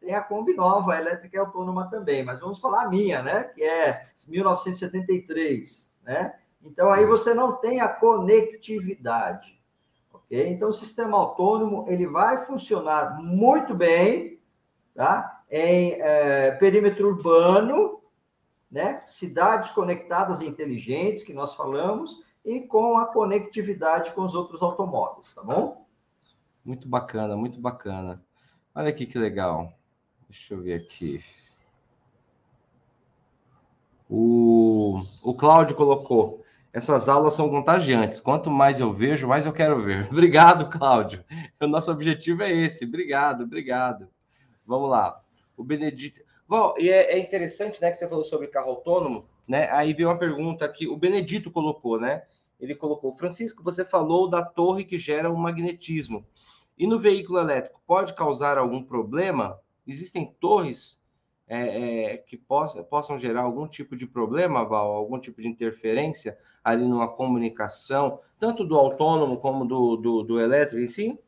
Tem 0.00 0.14
a 0.14 0.20
Kombi 0.20 0.54
nova, 0.54 0.94
a 0.94 0.98
elétrica 0.98 1.36
e 1.36 1.40
autônoma 1.40 1.90
também, 1.90 2.24
mas 2.24 2.40
vamos 2.40 2.58
falar 2.58 2.84
a 2.84 2.88
minha, 2.88 3.22
né? 3.22 3.44
Que 3.44 3.62
é 3.64 4.06
1973, 4.28 5.92
né? 6.04 6.34
Então 6.62 6.90
aí 6.92 7.04
você 7.04 7.34
não 7.34 7.56
tem 7.56 7.80
a 7.80 7.88
conectividade, 7.88 9.60
ok? 10.12 10.48
Então 10.48 10.68
o 10.68 10.72
sistema 10.72 11.18
autônomo 11.18 11.84
ele 11.88 12.06
vai 12.06 12.38
funcionar 12.38 13.20
muito 13.20 13.74
bem, 13.74 14.40
tá? 14.94 15.41
Em 15.52 16.00
é, 16.00 16.52
perímetro 16.52 17.08
urbano, 17.08 18.00
né? 18.70 19.02
cidades 19.04 19.70
conectadas 19.70 20.40
e 20.40 20.46
inteligentes, 20.46 21.22
que 21.22 21.34
nós 21.34 21.54
falamos, 21.54 22.24
e 22.42 22.60
com 22.60 22.96
a 22.96 23.04
conectividade 23.04 24.12
com 24.12 24.22
os 24.22 24.34
outros 24.34 24.62
automóveis, 24.62 25.34
tá 25.34 25.42
bom? 25.42 25.86
Muito 26.64 26.88
bacana, 26.88 27.36
muito 27.36 27.60
bacana. 27.60 28.24
Olha 28.74 28.88
aqui 28.88 29.04
que 29.04 29.18
legal. 29.18 29.70
Deixa 30.26 30.54
eu 30.54 30.62
ver 30.62 30.80
aqui. 30.80 31.22
O, 34.08 35.02
o 35.22 35.34
Cláudio 35.34 35.76
colocou: 35.76 36.42
essas 36.72 37.10
aulas 37.10 37.34
são 37.34 37.50
contagiantes. 37.50 38.20
Quanto 38.20 38.50
mais 38.50 38.80
eu 38.80 38.92
vejo, 38.92 39.28
mais 39.28 39.44
eu 39.44 39.52
quero 39.52 39.82
ver. 39.82 40.08
Obrigado, 40.10 40.70
Cláudio. 40.70 41.22
O 41.60 41.66
nosso 41.66 41.92
objetivo 41.92 42.42
é 42.42 42.50
esse. 42.50 42.86
Obrigado, 42.86 43.42
obrigado. 43.44 44.08
Vamos 44.64 44.88
lá 44.88 45.21
o 45.56 45.64
Benedito. 45.64 46.20
Bom, 46.48 46.74
e 46.78 46.90
é, 46.90 47.14
é, 47.14 47.18
interessante, 47.18 47.80
né, 47.80 47.90
que 47.90 47.96
você 47.96 48.08
falou 48.08 48.24
sobre 48.24 48.46
carro 48.46 48.70
autônomo, 48.70 49.26
né? 49.48 49.70
Aí 49.70 49.92
veio 49.92 50.08
uma 50.08 50.18
pergunta 50.18 50.68
que 50.68 50.86
o 50.86 50.96
Benedito 50.96 51.50
colocou, 51.50 51.98
né? 51.98 52.22
Ele 52.60 52.74
colocou, 52.74 53.12
Francisco, 53.14 53.62
você 53.62 53.84
falou 53.84 54.28
da 54.28 54.44
torre 54.44 54.84
que 54.84 54.98
gera 54.98 55.30
um 55.30 55.36
magnetismo. 55.36 56.24
E 56.78 56.86
no 56.86 56.98
veículo 56.98 57.38
elétrico 57.38 57.80
pode 57.86 58.14
causar 58.14 58.58
algum 58.58 58.82
problema? 58.82 59.58
Existem 59.86 60.34
torres 60.40 61.02
é, 61.48 62.12
é, 62.12 62.16
que 62.16 62.36
possa, 62.36 62.82
possam 62.82 63.18
gerar 63.18 63.42
algum 63.42 63.66
tipo 63.66 63.96
de 63.96 64.06
problema, 64.06 64.64
Val, 64.64 64.92
algum 64.92 65.18
tipo 65.18 65.42
de 65.42 65.48
interferência 65.48 66.36
ali 66.62 66.86
numa 66.86 67.08
comunicação, 67.08 68.20
tanto 68.38 68.64
do 68.64 68.76
autônomo 68.76 69.38
como 69.38 69.64
do, 69.64 69.96
do, 69.96 70.22
do 70.22 70.40
elétrico 70.40 70.80
em 70.80 70.86
si? 70.86 71.18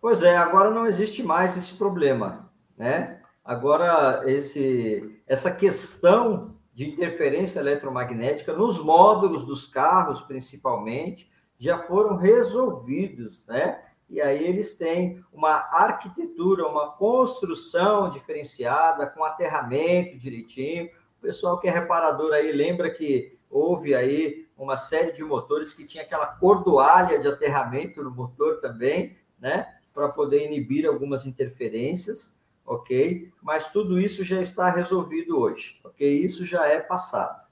Pois 0.00 0.22
é, 0.22 0.36
agora 0.36 0.70
não 0.70 0.86
existe 0.86 1.22
mais 1.22 1.56
esse 1.56 1.74
problema, 1.74 2.52
né? 2.76 3.13
Agora, 3.44 4.22
esse, 4.24 5.20
essa 5.26 5.52
questão 5.52 6.56
de 6.72 6.88
interferência 6.88 7.60
eletromagnética 7.60 8.54
nos 8.54 8.82
módulos 8.82 9.44
dos 9.44 9.66
carros, 9.66 10.22
principalmente, 10.22 11.30
já 11.58 11.78
foram 11.78 12.16
resolvidos, 12.16 13.46
né? 13.46 13.82
E 14.08 14.20
aí 14.20 14.44
eles 14.44 14.74
têm 14.76 15.22
uma 15.32 15.52
arquitetura, 15.70 16.66
uma 16.66 16.92
construção 16.92 18.10
diferenciada, 18.10 19.06
com 19.06 19.22
aterramento 19.22 20.16
direitinho. 20.16 20.86
O 21.18 21.22
pessoal 21.22 21.60
que 21.60 21.68
é 21.68 21.70
reparador 21.70 22.32
aí 22.32 22.50
lembra 22.50 22.90
que 22.90 23.38
houve 23.50 23.94
aí 23.94 24.46
uma 24.56 24.76
série 24.76 25.12
de 25.12 25.22
motores 25.22 25.74
que 25.74 25.84
tinha 25.84 26.02
aquela 26.02 26.26
cordoalha 26.26 27.18
de 27.18 27.28
aterramento 27.28 28.02
no 28.02 28.10
motor 28.10 28.60
também, 28.60 29.16
né? 29.38 29.66
Para 29.92 30.08
poder 30.08 30.46
inibir 30.46 30.86
algumas 30.86 31.26
interferências 31.26 32.34
ok? 32.64 33.30
Mas 33.42 33.68
tudo 33.70 34.00
isso 34.00 34.24
já 34.24 34.40
está 34.40 34.70
resolvido 34.70 35.38
hoje, 35.38 35.78
ok? 35.84 36.24
Isso 36.24 36.44
já 36.44 36.66
é 36.66 36.80
passado. 36.80 37.44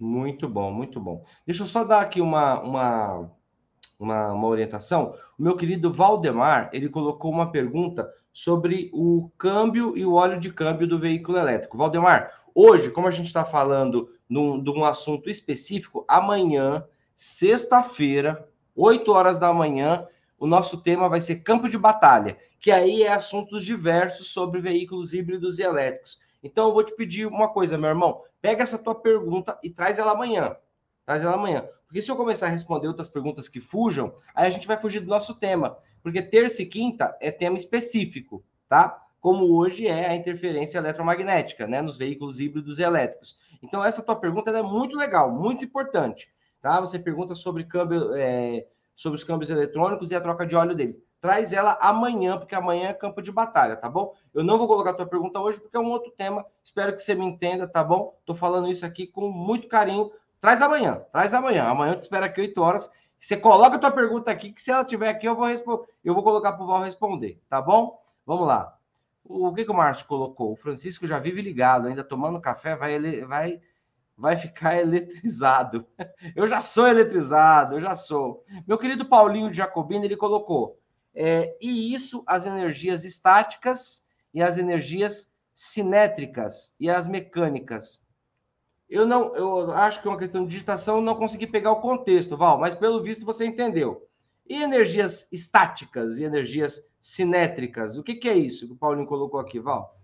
Muito 0.00 0.48
bom, 0.48 0.72
muito 0.72 1.00
bom. 1.00 1.22
Deixa 1.46 1.62
eu 1.62 1.66
só 1.66 1.84
dar 1.84 2.00
aqui 2.00 2.20
uma, 2.20 2.60
uma, 2.60 3.30
uma, 3.98 4.32
uma 4.32 4.48
orientação. 4.48 5.14
O 5.38 5.42
meu 5.42 5.56
querido 5.56 5.92
Valdemar, 5.92 6.70
ele 6.72 6.88
colocou 6.88 7.30
uma 7.30 7.50
pergunta 7.50 8.10
sobre 8.32 8.90
o 8.92 9.30
câmbio 9.38 9.96
e 9.96 10.04
o 10.04 10.14
óleo 10.14 10.40
de 10.40 10.52
câmbio 10.52 10.88
do 10.88 10.98
veículo 10.98 11.38
elétrico. 11.38 11.78
Valdemar, 11.78 12.32
hoje, 12.54 12.90
como 12.90 13.06
a 13.06 13.10
gente 13.10 13.26
está 13.26 13.44
falando 13.44 14.10
num, 14.28 14.62
de 14.62 14.70
um 14.70 14.84
assunto 14.84 15.30
específico, 15.30 16.04
amanhã, 16.08 16.84
sexta-feira, 17.14 18.48
8 18.74 19.12
horas 19.12 19.38
da 19.38 19.52
manhã, 19.52 20.06
o 20.38 20.46
nosso 20.46 20.82
tema 20.82 21.08
vai 21.08 21.20
ser 21.20 21.36
campo 21.36 21.68
de 21.68 21.78
batalha, 21.78 22.36
que 22.60 22.70
aí 22.70 23.02
é 23.02 23.12
assuntos 23.12 23.64
diversos 23.64 24.32
sobre 24.32 24.60
veículos 24.60 25.12
híbridos 25.12 25.58
e 25.58 25.62
elétricos. 25.62 26.20
Então 26.42 26.68
eu 26.68 26.74
vou 26.74 26.84
te 26.84 26.94
pedir 26.94 27.26
uma 27.26 27.48
coisa, 27.52 27.78
meu 27.78 27.88
irmão, 27.88 28.22
pega 28.40 28.62
essa 28.62 28.78
tua 28.78 28.94
pergunta 28.94 29.58
e 29.62 29.70
traz 29.70 29.98
ela 29.98 30.12
amanhã. 30.12 30.56
Traz 31.06 31.22
ela 31.22 31.34
amanhã. 31.34 31.66
Porque 31.86 32.02
se 32.02 32.10
eu 32.10 32.16
começar 32.16 32.46
a 32.46 32.50
responder 32.50 32.88
outras 32.88 33.08
perguntas 33.08 33.48
que 33.48 33.60
fujam, 33.60 34.14
aí 34.34 34.46
a 34.46 34.50
gente 34.50 34.66
vai 34.66 34.76
fugir 34.76 35.00
do 35.00 35.08
nosso 35.08 35.34
tema. 35.38 35.78
Porque 36.02 36.20
terça 36.20 36.60
e 36.60 36.66
quinta 36.66 37.16
é 37.20 37.30
tema 37.30 37.56
específico, 37.56 38.44
tá? 38.68 39.02
Como 39.20 39.56
hoje 39.56 39.86
é 39.86 40.10
a 40.10 40.14
interferência 40.14 40.76
eletromagnética, 40.76 41.66
né, 41.66 41.80
nos 41.80 41.96
veículos 41.96 42.40
híbridos 42.40 42.78
e 42.78 42.82
elétricos. 42.82 43.38
Então 43.62 43.82
essa 43.82 44.02
tua 44.02 44.16
pergunta 44.16 44.50
é 44.50 44.62
muito 44.62 44.96
legal, 44.96 45.32
muito 45.32 45.64
importante, 45.64 46.28
tá? 46.60 46.78
Você 46.80 46.98
pergunta 46.98 47.34
sobre 47.34 47.64
câmbio, 47.64 48.14
é, 48.14 48.66
sobre 48.94 49.18
os 49.18 49.24
câmbios 49.24 49.50
eletrônicos 49.50 50.10
e 50.10 50.14
a 50.14 50.20
troca 50.20 50.46
de 50.46 50.54
óleo 50.54 50.74
deles. 50.74 51.00
Traz 51.20 51.52
ela 51.52 51.78
amanhã, 51.80 52.38
porque 52.38 52.54
amanhã 52.54 52.90
é 52.90 52.94
campo 52.94 53.22
de 53.22 53.32
batalha, 53.32 53.76
tá 53.76 53.88
bom? 53.88 54.14
Eu 54.32 54.44
não 54.44 54.58
vou 54.58 54.68
colocar 54.68 54.90
a 54.90 54.94
tua 54.94 55.06
pergunta 55.06 55.40
hoje, 55.40 55.58
porque 55.58 55.76
é 55.76 55.80
um 55.80 55.90
outro 55.90 56.10
tema. 56.10 56.44
Espero 56.62 56.92
que 56.94 57.00
você 57.00 57.14
me 57.14 57.24
entenda, 57.24 57.66
tá 57.66 57.82
bom? 57.82 58.16
Tô 58.24 58.34
falando 58.34 58.68
isso 58.70 58.84
aqui 58.84 59.06
com 59.06 59.30
muito 59.30 59.66
carinho. 59.66 60.12
Traz 60.40 60.60
amanhã, 60.60 61.02
traz 61.10 61.32
amanhã. 61.32 61.64
Amanhã 61.64 61.92
eu 61.92 61.98
te 61.98 62.02
espero 62.02 62.26
aqui 62.26 62.40
8 62.40 62.60
horas. 62.60 62.90
Você 63.18 63.38
coloca 63.38 63.76
a 63.76 63.78
tua 63.78 63.90
pergunta 63.90 64.30
aqui, 64.30 64.52
que 64.52 64.60
se 64.60 64.70
ela 64.70 64.84
tiver 64.84 65.08
aqui, 65.08 65.26
eu 65.26 65.34
vou, 65.34 65.46
responder, 65.46 65.86
eu 66.04 66.12
vou 66.12 66.22
colocar 66.22 66.52
para 66.52 66.62
o 66.62 66.66
Val 66.66 66.82
responder, 66.82 67.40
tá 67.48 67.60
bom? 67.62 68.02
Vamos 68.26 68.46
lá. 68.46 68.76
O 69.24 69.54
que, 69.54 69.64
que 69.64 69.70
o 69.70 69.74
Márcio 69.74 70.06
colocou? 70.06 70.52
O 70.52 70.56
Francisco 70.56 71.06
já 71.06 71.18
vive 71.18 71.40
ligado, 71.40 71.88
ainda 71.88 72.04
tomando 72.04 72.38
café, 72.38 72.76
vai, 72.76 73.00
vai 73.24 73.62
vai 74.16 74.36
ficar 74.36 74.76
eletrizado. 74.80 75.86
Eu 76.34 76.46
já 76.46 76.60
sou 76.60 76.86
eletrizado, 76.86 77.76
eu 77.76 77.80
já 77.80 77.94
sou. 77.94 78.44
Meu 78.66 78.78
querido 78.78 79.06
Paulinho 79.06 79.50
de 79.50 79.56
Jacobino, 79.56 80.04
ele 80.04 80.16
colocou, 80.16 80.78
é, 81.14 81.56
e 81.60 81.94
isso 81.94 82.22
as 82.26 82.46
energias 82.46 83.04
estáticas 83.04 84.06
e 84.32 84.42
as 84.42 84.58
energias 84.58 85.32
cinétricas 85.52 86.74
e 86.80 86.90
as 86.90 87.06
mecânicas. 87.06 88.02
Eu 88.88 89.06
não, 89.06 89.34
eu 89.34 89.72
acho 89.72 90.02
que 90.02 90.08
é 90.08 90.10
uma 90.10 90.18
questão 90.18 90.44
de 90.44 90.50
digitação, 90.50 91.00
não 91.00 91.14
consegui 91.14 91.46
pegar 91.46 91.72
o 91.72 91.80
contexto, 91.80 92.36
Val, 92.36 92.58
mas 92.58 92.74
pelo 92.74 93.02
visto 93.02 93.24
você 93.24 93.46
entendeu. 93.46 94.06
E 94.46 94.62
energias 94.62 95.26
estáticas 95.32 96.18
e 96.18 96.24
energias 96.24 96.86
cinétricas, 97.00 97.96
o 97.96 98.02
que, 98.02 98.14
que 98.16 98.28
é 98.28 98.34
isso 98.34 98.66
que 98.66 98.72
o 98.72 98.76
Paulinho 98.76 99.06
colocou 99.06 99.40
aqui, 99.40 99.58
Val? 99.58 99.98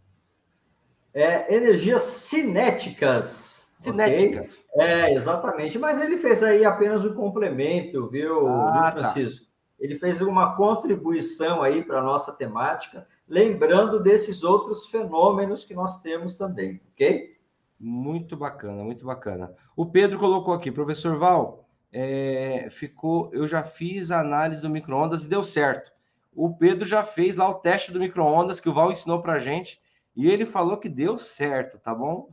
É, 1.13 1.55
energias 1.55 2.03
cinéticas 2.03 3.60
Cinética. 3.81 4.43
Okay? 4.43 4.87
É, 4.87 5.15
exatamente. 5.15 5.79
Mas 5.79 6.01
ele 6.01 6.19
fez 6.19 6.43
aí 6.43 6.65
apenas 6.65 7.05
um 7.05 7.15
complemento, 7.15 8.09
viu, 8.09 8.47
ah, 8.47 8.73
viu 8.73 8.83
tá. 8.83 8.93
Francisco? 8.93 9.47
Tá. 9.47 9.51
Ele 9.81 9.97
fez 9.97 10.21
uma 10.21 10.55
contribuição 10.55 11.63
aí 11.63 11.83
para 11.83 12.01
a 12.01 12.03
nossa 12.03 12.33
temática, 12.33 13.07
lembrando 13.27 13.99
desses 13.99 14.45
outros 14.45 14.87
fenômenos 14.87 15.65
que 15.65 15.73
nós 15.73 16.01
temos 16.03 16.35
também, 16.35 16.83
ok? 16.93 17.33
Muito 17.79 18.37
bacana, 18.37 18.85
muito 18.85 19.07
bacana. 19.07 19.55
O 19.75 19.87
Pedro 19.87 20.19
colocou 20.19 20.53
aqui, 20.53 20.71
professor 20.71 21.17
Val, 21.17 21.67
é, 21.91 22.69
ficou, 22.71 23.31
eu 23.33 23.49
já 23.49 23.63
fiz 23.63 24.11
a 24.11 24.21
análise 24.21 24.61
do 24.61 24.69
micro-ondas 24.69 25.25
e 25.25 25.29
deu 25.29 25.43
certo. 25.43 25.91
O 26.35 26.55
Pedro 26.55 26.85
já 26.85 27.03
fez 27.03 27.37
lá 27.37 27.49
o 27.49 27.55
teste 27.55 27.91
do 27.91 27.99
micro-ondas 27.99 28.61
que 28.61 28.69
o 28.69 28.75
Val 28.75 28.93
ensinou 28.93 29.23
para 29.23 29.33
a 29.33 29.39
gente 29.39 29.81
e 30.21 30.31
ele 30.31 30.45
falou 30.45 30.77
que 30.77 30.87
deu 30.87 31.17
certo, 31.17 31.79
tá 31.79 31.95
bom? 31.95 32.29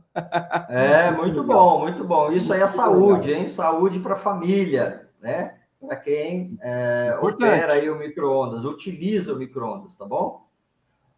É, 0.68 1.10
muito 1.10 1.42
bom, 1.42 1.80
muito 1.80 2.04
bom. 2.04 2.30
Isso 2.30 2.52
aí 2.52 2.60
é 2.60 2.66
saúde, 2.66 3.32
hein? 3.32 3.48
Saúde 3.48 3.98
para 3.98 4.12
a 4.12 4.18
família, 4.18 5.08
né? 5.18 5.58
Para 5.80 5.96
quem 5.96 6.58
é, 6.60 7.16
opera 7.18 7.72
aí 7.72 7.88
o 7.88 7.98
micro-ondas, 7.98 8.66
utiliza 8.66 9.32
o 9.32 9.38
micro-ondas, 9.38 9.96
tá 9.96 10.04
bom? 10.04 10.46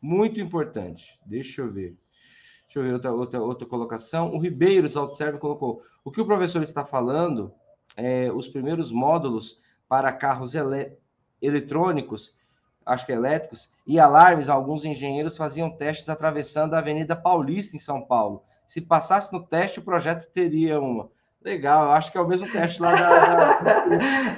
Muito 0.00 0.40
importante. 0.40 1.18
Deixa 1.26 1.62
eu 1.62 1.72
ver. 1.72 1.96
Deixa 2.66 2.78
eu 2.78 2.82
ver 2.84 2.92
outra, 2.92 3.12
outra, 3.12 3.40
outra 3.40 3.66
colocação. 3.66 4.32
O 4.32 4.38
Ribeiros 4.38 4.96
Autoserve 4.96 5.40
colocou: 5.40 5.82
o 6.04 6.12
que 6.12 6.20
o 6.20 6.26
professor 6.26 6.62
está 6.62 6.84
falando 6.84 7.52
é 7.96 8.30
os 8.30 8.46
primeiros 8.46 8.92
módulos 8.92 9.60
para 9.88 10.12
carros 10.12 10.54
ele 10.54 10.96
eletrônicos 11.42 12.38
acho 12.84 13.06
que 13.06 13.12
elétricos, 13.12 13.70
e 13.86 13.98
alarmes, 13.98 14.48
alguns 14.48 14.84
engenheiros 14.84 15.36
faziam 15.36 15.70
testes 15.70 16.08
atravessando 16.08 16.74
a 16.74 16.78
Avenida 16.78 17.14
Paulista, 17.14 17.76
em 17.76 17.80
São 17.80 18.02
Paulo. 18.02 18.42
Se 18.66 18.80
passasse 18.80 19.32
no 19.32 19.44
teste, 19.44 19.78
o 19.78 19.82
projeto 19.82 20.30
teria 20.32 20.80
uma. 20.80 21.10
Legal, 21.42 21.84
eu 21.84 21.90
acho 21.92 22.12
que 22.12 22.18
é 22.18 22.20
o 22.20 22.28
mesmo 22.28 22.50
teste 22.52 22.82
lá 22.82 22.94
da. 22.94 23.58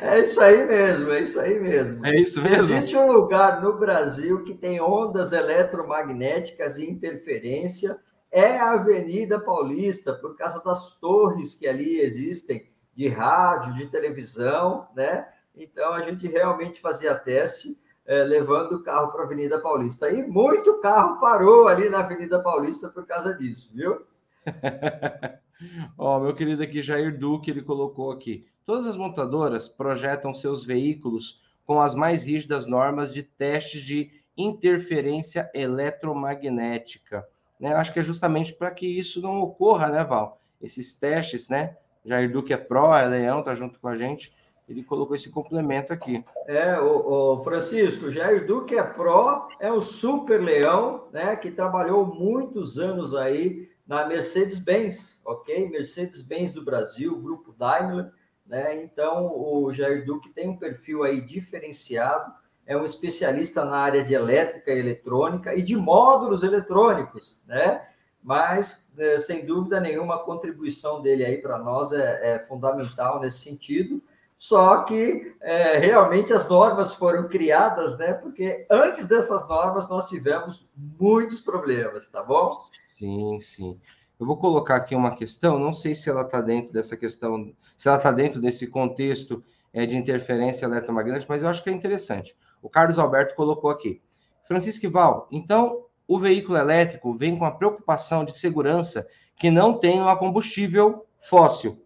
é 0.14 0.20
isso 0.20 0.40
aí 0.40 0.64
mesmo, 0.64 1.10
é 1.10 1.20
isso 1.20 1.40
aí 1.40 1.58
mesmo. 1.58 2.06
É 2.06 2.14
isso 2.14 2.40
mesmo. 2.40 2.76
Existe 2.76 2.96
um 2.96 3.10
lugar 3.10 3.60
no 3.60 3.76
Brasil 3.76 4.44
que 4.44 4.54
tem 4.54 4.80
ondas 4.80 5.32
eletromagnéticas 5.32 6.78
e 6.78 6.88
interferência, 6.88 7.98
é 8.30 8.56
a 8.56 8.70
Avenida 8.70 9.38
Paulista, 9.40 10.14
por 10.14 10.36
causa 10.36 10.62
das 10.62 10.92
torres 10.98 11.54
que 11.54 11.66
ali 11.66 12.00
existem, 12.00 12.70
de 12.94 13.08
rádio, 13.08 13.74
de 13.74 13.86
televisão, 13.88 14.86
né? 14.94 15.26
Então 15.54 15.92
a 15.92 16.00
gente 16.00 16.26
realmente 16.28 16.80
fazia 16.80 17.14
teste 17.14 17.76
é, 18.06 18.22
levando 18.24 18.76
o 18.76 18.82
carro 18.82 19.12
para 19.12 19.22
a 19.22 19.24
Avenida 19.24 19.60
Paulista. 19.60 20.10
E 20.10 20.22
muito 20.26 20.80
carro 20.80 21.20
parou 21.20 21.68
ali 21.68 21.88
na 21.88 22.00
Avenida 22.00 22.40
Paulista 22.40 22.88
por 22.88 23.06
causa 23.06 23.34
disso, 23.34 23.70
viu? 23.74 24.02
Ó, 25.96 26.16
oh, 26.16 26.20
meu 26.20 26.34
querido 26.34 26.62
aqui, 26.62 26.82
Jair 26.82 27.16
Duque, 27.16 27.50
ele 27.50 27.62
colocou 27.62 28.10
aqui. 28.10 28.46
Todas 28.64 28.86
as 28.86 28.96
montadoras 28.96 29.68
projetam 29.68 30.34
seus 30.34 30.64
veículos 30.64 31.40
com 31.64 31.80
as 31.80 31.94
mais 31.94 32.24
rígidas 32.24 32.66
normas 32.66 33.14
de 33.14 33.22
testes 33.22 33.82
de 33.82 34.10
interferência 34.36 35.48
eletromagnética. 35.54 37.26
Né? 37.60 37.72
Acho 37.74 37.92
que 37.92 38.00
é 38.00 38.02
justamente 38.02 38.52
para 38.52 38.72
que 38.72 38.86
isso 38.86 39.22
não 39.22 39.40
ocorra, 39.40 39.88
né, 39.88 40.02
Val? 40.02 40.40
Esses 40.60 40.94
testes, 40.94 41.48
né? 41.48 41.76
Jair 42.04 42.32
Duque 42.32 42.52
é 42.52 42.56
pró, 42.56 42.96
é 42.96 43.06
leão, 43.06 43.42
tá 43.42 43.54
junto 43.54 43.78
com 43.78 43.86
a 43.86 43.94
gente 43.94 44.32
ele 44.72 44.82
colocou 44.82 45.14
esse 45.14 45.30
complemento 45.30 45.92
aqui. 45.92 46.24
É, 46.46 46.78
o, 46.80 47.34
o, 47.34 47.44
Francisco, 47.44 48.10
Jair 48.10 48.46
Duque 48.46 48.76
é 48.76 48.82
pró, 48.82 49.48
é 49.60 49.72
um 49.72 49.80
super 49.80 50.40
leão, 50.40 51.08
né, 51.12 51.36
que 51.36 51.50
trabalhou 51.50 52.06
muitos 52.06 52.78
anos 52.78 53.14
aí 53.14 53.70
na 53.86 54.06
Mercedes-Benz, 54.06 55.20
ok? 55.24 55.68
Mercedes-Benz 55.68 56.52
do 56.52 56.64
Brasil, 56.64 57.16
grupo 57.20 57.52
Daimler, 57.52 58.10
né? 58.46 58.82
Então, 58.82 59.32
o 59.34 59.70
Jair 59.72 60.04
Duque 60.04 60.30
tem 60.30 60.48
um 60.48 60.56
perfil 60.56 61.02
aí 61.02 61.20
diferenciado, 61.20 62.32
é 62.64 62.76
um 62.76 62.84
especialista 62.84 63.64
na 63.64 63.76
área 63.76 64.02
de 64.02 64.14
elétrica 64.14 64.72
e 64.72 64.78
eletrônica 64.78 65.54
e 65.54 65.62
de 65.62 65.76
módulos 65.76 66.42
eletrônicos, 66.42 67.42
né? 67.46 67.86
Mas, 68.22 68.90
é, 68.96 69.18
sem 69.18 69.44
dúvida 69.44 69.80
nenhuma, 69.80 70.14
a 70.14 70.20
contribuição 70.20 71.02
dele 71.02 71.24
aí 71.24 71.38
para 71.38 71.58
nós 71.58 71.92
é, 71.92 72.34
é 72.34 72.38
fundamental 72.38 73.20
nesse 73.20 73.38
sentido 73.40 74.02
só 74.42 74.82
que 74.82 75.36
é, 75.40 75.78
realmente 75.78 76.32
as 76.32 76.48
normas 76.48 76.92
foram 76.92 77.28
criadas, 77.28 77.96
né? 77.96 78.12
Porque 78.12 78.66
antes 78.68 79.06
dessas 79.06 79.46
normas 79.48 79.88
nós 79.88 80.06
tivemos 80.06 80.68
muitos 80.98 81.40
problemas, 81.40 82.08
tá 82.08 82.24
bom? 82.24 82.50
Sim, 82.88 83.38
sim. 83.38 83.78
Eu 84.18 84.26
vou 84.26 84.36
colocar 84.36 84.74
aqui 84.74 84.96
uma 84.96 85.14
questão, 85.14 85.60
não 85.60 85.72
sei 85.72 85.94
se 85.94 86.10
ela 86.10 86.22
está 86.22 86.40
dentro 86.40 86.72
dessa 86.72 86.96
questão, 86.96 87.54
se 87.76 87.86
ela 87.86 87.98
está 87.98 88.10
dentro 88.10 88.40
desse 88.40 88.66
contexto 88.66 89.44
é, 89.72 89.86
de 89.86 89.96
interferência 89.96 90.66
eletromagnética, 90.66 91.32
mas 91.32 91.44
eu 91.44 91.48
acho 91.48 91.62
que 91.62 91.70
é 91.70 91.72
interessante. 91.72 92.36
O 92.60 92.68
Carlos 92.68 92.98
Alberto 92.98 93.36
colocou 93.36 93.70
aqui. 93.70 94.02
Francisco 94.48 94.90
Val, 94.90 95.28
então 95.30 95.84
o 96.08 96.18
veículo 96.18 96.58
elétrico 96.58 97.16
vem 97.16 97.38
com 97.38 97.44
a 97.44 97.52
preocupação 97.52 98.24
de 98.24 98.36
segurança 98.36 99.06
que 99.36 99.52
não 99.52 99.78
tenham 99.78 100.08
a 100.08 100.16
combustível 100.16 101.06
fóssil, 101.20 101.81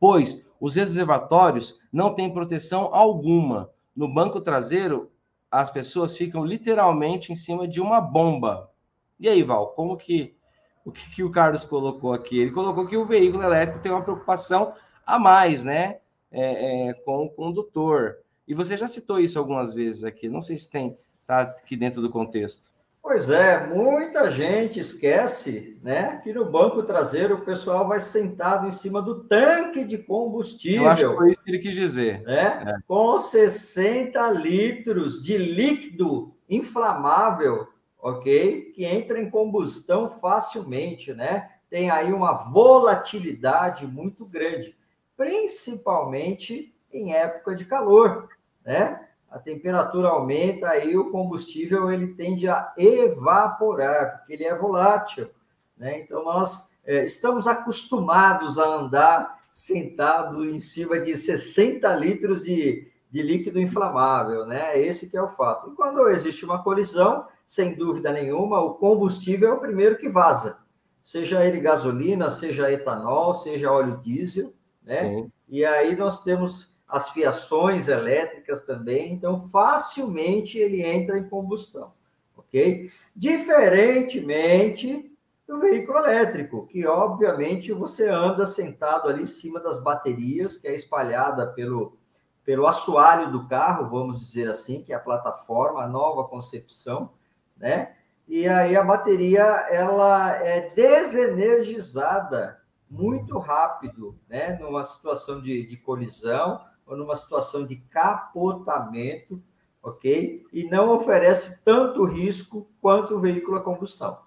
pois 0.00 0.50
os 0.58 0.74
reservatórios 0.74 1.78
não 1.92 2.14
têm 2.14 2.32
proteção 2.32 2.88
alguma. 2.92 3.70
No 3.94 4.12
banco 4.12 4.40
traseiro, 4.40 5.10
as 5.50 5.70
pessoas 5.70 6.16
ficam 6.16 6.44
literalmente 6.44 7.32
em 7.32 7.36
cima 7.36 7.68
de 7.68 7.80
uma 7.80 8.00
bomba. 8.00 8.70
E 9.18 9.28
aí, 9.28 9.42
Val, 9.42 9.68
como 9.74 9.96
que 9.96 10.34
o 10.82 10.90
que, 10.90 11.10
que 11.10 11.22
o 11.22 11.30
Carlos 11.30 11.62
colocou 11.62 12.12
aqui? 12.14 12.38
Ele 12.38 12.50
colocou 12.50 12.86
que 12.86 12.96
o 12.96 13.06
veículo 13.06 13.42
elétrico 13.42 13.80
tem 13.80 13.92
uma 13.92 14.02
preocupação 14.02 14.72
a 15.04 15.18
mais, 15.18 15.62
né? 15.62 15.98
É, 16.32 16.88
é, 16.88 16.94
com 16.94 17.24
o 17.24 17.30
condutor. 17.30 18.16
E 18.48 18.54
você 18.54 18.76
já 18.76 18.88
citou 18.88 19.20
isso 19.20 19.38
algumas 19.38 19.74
vezes 19.74 20.04
aqui. 20.04 20.28
Não 20.28 20.40
sei 20.40 20.56
se 20.56 20.70
tem 20.70 20.96
tá 21.26 21.42
aqui 21.42 21.76
dentro 21.76 22.00
do 22.00 22.10
contexto. 22.10 22.72
Pois 23.02 23.30
é, 23.30 23.66
muita 23.66 24.30
gente 24.30 24.78
esquece, 24.78 25.78
né, 25.82 26.20
que 26.22 26.32
no 26.32 26.44
banco 26.44 26.82
traseiro 26.82 27.36
o 27.36 27.44
pessoal 27.44 27.88
vai 27.88 27.98
sentado 27.98 28.66
em 28.66 28.70
cima 28.70 29.00
do 29.00 29.24
tanque 29.24 29.84
de 29.84 29.98
combustível. 29.98 30.84
Eu 30.84 30.90
acho 30.90 31.08
que 31.08 31.16
foi 31.16 31.30
isso 31.30 31.42
que 31.42 31.50
ele 31.50 31.58
quis 31.58 31.74
dizer. 31.74 32.22
Né? 32.22 32.62
É. 32.66 32.74
Com 32.86 33.18
60 33.18 34.30
litros 34.32 35.22
de 35.22 35.38
líquido 35.38 36.34
inflamável, 36.48 37.68
ok? 37.98 38.70
Que 38.74 38.84
entra 38.84 39.20
em 39.20 39.30
combustão 39.30 40.08
facilmente, 40.08 41.14
né? 41.14 41.50
Tem 41.70 41.90
aí 41.90 42.12
uma 42.12 42.32
volatilidade 42.32 43.86
muito 43.86 44.26
grande, 44.26 44.76
principalmente 45.16 46.74
em 46.92 47.14
época 47.14 47.54
de 47.54 47.64
calor, 47.64 48.28
né? 48.64 49.08
A 49.30 49.38
temperatura 49.38 50.08
aumenta, 50.08 50.68
aí 50.68 50.96
o 50.96 51.10
combustível 51.10 51.90
ele 51.90 52.08
tende 52.14 52.48
a 52.48 52.72
evaporar, 52.76 54.18
porque 54.18 54.32
ele 54.32 54.44
é 54.44 54.54
volátil. 54.54 55.30
Né? 55.78 56.00
Então, 56.00 56.24
nós 56.24 56.68
é, 56.84 57.04
estamos 57.04 57.46
acostumados 57.46 58.58
a 58.58 58.66
andar 58.66 59.40
sentado 59.52 60.44
em 60.44 60.58
cima 60.58 60.98
de 60.98 61.16
60 61.16 61.94
litros 61.96 62.44
de, 62.44 62.88
de 63.10 63.22
líquido 63.22 63.60
inflamável, 63.60 64.46
né? 64.46 64.80
Esse 64.80 65.10
que 65.10 65.16
é 65.16 65.22
o 65.22 65.28
fato. 65.28 65.70
E 65.70 65.74
quando 65.74 66.08
existe 66.08 66.44
uma 66.44 66.62
colisão, 66.62 67.26
sem 67.46 67.74
dúvida 67.74 68.12
nenhuma, 68.12 68.60
o 68.60 68.74
combustível 68.74 69.50
é 69.50 69.52
o 69.52 69.60
primeiro 69.60 69.98
que 69.98 70.08
vaza. 70.08 70.58
Seja 71.02 71.44
ele 71.44 71.60
gasolina, 71.60 72.30
seja 72.30 72.70
etanol, 72.70 73.34
seja 73.34 73.72
óleo 73.72 73.98
diesel, 73.98 74.52
né? 74.82 75.02
Sim. 75.02 75.32
E 75.48 75.64
aí 75.64 75.96
nós 75.96 76.22
temos 76.22 76.69
as 76.90 77.10
fiações 77.10 77.88
elétricas 77.88 78.62
também, 78.62 79.12
então 79.12 79.40
facilmente 79.40 80.58
ele 80.58 80.82
entra 80.82 81.18
em 81.18 81.28
combustão, 81.28 81.92
ok? 82.36 82.90
Diferentemente 83.14 85.10
do 85.46 85.58
veículo 85.58 85.98
elétrico, 85.98 86.66
que 86.66 86.86
obviamente 86.86 87.72
você 87.72 88.08
anda 88.08 88.44
sentado 88.44 89.08
ali 89.08 89.22
em 89.22 89.26
cima 89.26 89.60
das 89.60 89.82
baterias, 89.82 90.56
que 90.56 90.68
é 90.68 90.74
espalhada 90.74 91.46
pelo, 91.48 91.96
pelo 92.44 92.66
assoalho 92.66 93.30
do 93.32 93.46
carro, 93.46 93.88
vamos 93.88 94.20
dizer 94.20 94.48
assim, 94.48 94.82
que 94.82 94.92
é 94.92 94.96
a 94.96 95.00
plataforma, 95.00 95.82
a 95.82 95.88
nova 95.88 96.24
concepção, 96.24 97.12
né? 97.56 97.94
E 98.28 98.46
aí 98.46 98.76
a 98.76 98.84
bateria 98.84 99.42
ela 99.42 100.36
é 100.36 100.70
desenergizada 100.70 102.60
muito 102.88 103.38
rápido, 103.38 104.16
né? 104.28 104.56
Numa 104.60 104.84
situação 104.84 105.40
de, 105.40 105.66
de 105.66 105.76
colisão 105.76 106.60
ou 106.90 106.96
numa 106.96 107.14
situação 107.14 107.64
de 107.64 107.76
capotamento, 107.76 109.40
ok? 109.80 110.44
E 110.52 110.64
não 110.64 110.90
oferece 110.90 111.62
tanto 111.62 112.04
risco 112.04 112.68
quanto 112.82 113.14
o 113.14 113.20
veículo 113.20 113.56
a 113.56 113.62
combustão. 113.62 114.18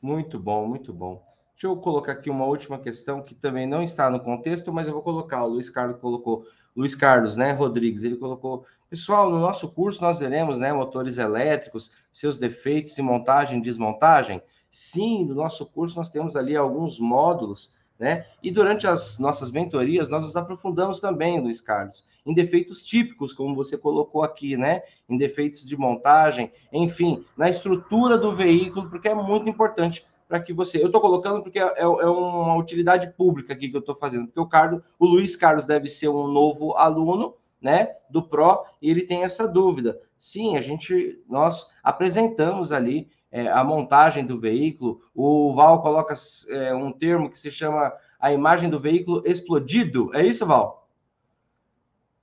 Muito 0.00 0.38
bom, 0.38 0.66
muito 0.66 0.92
bom. 0.92 1.26
Deixa 1.54 1.66
eu 1.66 1.76
colocar 1.76 2.12
aqui 2.12 2.30
uma 2.30 2.44
última 2.44 2.78
questão 2.78 3.20
que 3.20 3.34
também 3.34 3.66
não 3.66 3.82
está 3.82 4.08
no 4.08 4.20
contexto, 4.20 4.72
mas 4.72 4.86
eu 4.86 4.92
vou 4.92 5.02
colocar. 5.02 5.42
O 5.44 5.48
Luiz 5.48 5.68
Carlos 5.68 5.98
colocou, 5.98 6.44
Luiz 6.76 6.94
Carlos, 6.94 7.34
né, 7.34 7.50
Rodrigues, 7.50 8.04
ele 8.04 8.16
colocou, 8.16 8.64
pessoal, 8.88 9.28
no 9.28 9.40
nosso 9.40 9.68
curso 9.72 10.00
nós 10.02 10.20
veremos, 10.20 10.60
né, 10.60 10.72
motores 10.72 11.18
elétricos, 11.18 11.90
seus 12.12 12.38
defeitos 12.38 12.96
e 12.96 13.02
montagem 13.02 13.60
desmontagem. 13.60 14.40
Sim, 14.70 15.24
no 15.24 15.34
nosso 15.34 15.66
curso 15.66 15.96
nós 15.96 16.10
temos 16.10 16.36
ali 16.36 16.54
alguns 16.54 17.00
módulos 17.00 17.74
né? 17.98 18.26
E 18.42 18.50
durante 18.50 18.86
as 18.86 19.18
nossas 19.18 19.50
mentorias, 19.50 20.08
nós 20.08 20.24
nos 20.24 20.36
aprofundamos 20.36 21.00
também, 21.00 21.40
Luiz 21.40 21.60
Carlos, 21.60 22.06
em 22.24 22.34
defeitos 22.34 22.84
típicos, 22.84 23.32
como 23.32 23.54
você 23.54 23.78
colocou 23.78 24.22
aqui, 24.22 24.56
né? 24.56 24.82
Em 25.08 25.16
defeitos 25.16 25.66
de 25.66 25.76
montagem, 25.76 26.52
enfim, 26.72 27.24
na 27.36 27.48
estrutura 27.48 28.18
do 28.18 28.32
veículo, 28.32 28.90
porque 28.90 29.08
é 29.08 29.14
muito 29.14 29.48
importante 29.48 30.04
para 30.28 30.40
que 30.40 30.52
você. 30.52 30.82
Eu 30.82 30.86
estou 30.86 31.00
colocando 31.00 31.42
porque 31.42 31.58
é, 31.58 31.72
é, 31.78 31.86
uma 31.86 32.56
utilidade 32.56 33.12
pública 33.12 33.52
aqui 33.52 33.68
que 33.68 33.76
eu 33.76 33.80
estou 33.80 33.94
fazendo, 33.94 34.26
porque 34.26 34.40
o 34.40 34.46
Carlos, 34.46 34.82
o 34.98 35.06
Luiz 35.06 35.36
Carlos 35.36 35.66
deve 35.66 35.88
ser 35.88 36.08
um 36.08 36.26
novo 36.26 36.74
aluno, 36.74 37.34
né? 37.60 37.94
Do 38.10 38.22
Pro, 38.22 38.64
e 38.80 38.90
ele 38.90 39.02
tem 39.02 39.24
essa 39.24 39.46
dúvida. 39.46 40.00
Sim, 40.18 40.56
a 40.56 40.60
gente, 40.60 41.22
nós 41.28 41.70
apresentamos 41.82 42.72
ali 42.72 43.08
é, 43.36 43.48
a 43.48 43.62
montagem 43.62 44.24
do 44.24 44.40
veículo. 44.40 45.02
O 45.14 45.54
Val 45.54 45.82
coloca 45.82 46.14
é, 46.48 46.74
um 46.74 46.90
termo 46.90 47.28
que 47.28 47.36
se 47.36 47.50
chama 47.50 47.92
a 48.18 48.32
imagem 48.32 48.70
do 48.70 48.80
veículo 48.80 49.22
explodido. 49.26 50.10
É 50.14 50.24
isso, 50.24 50.46
Val? 50.46 50.88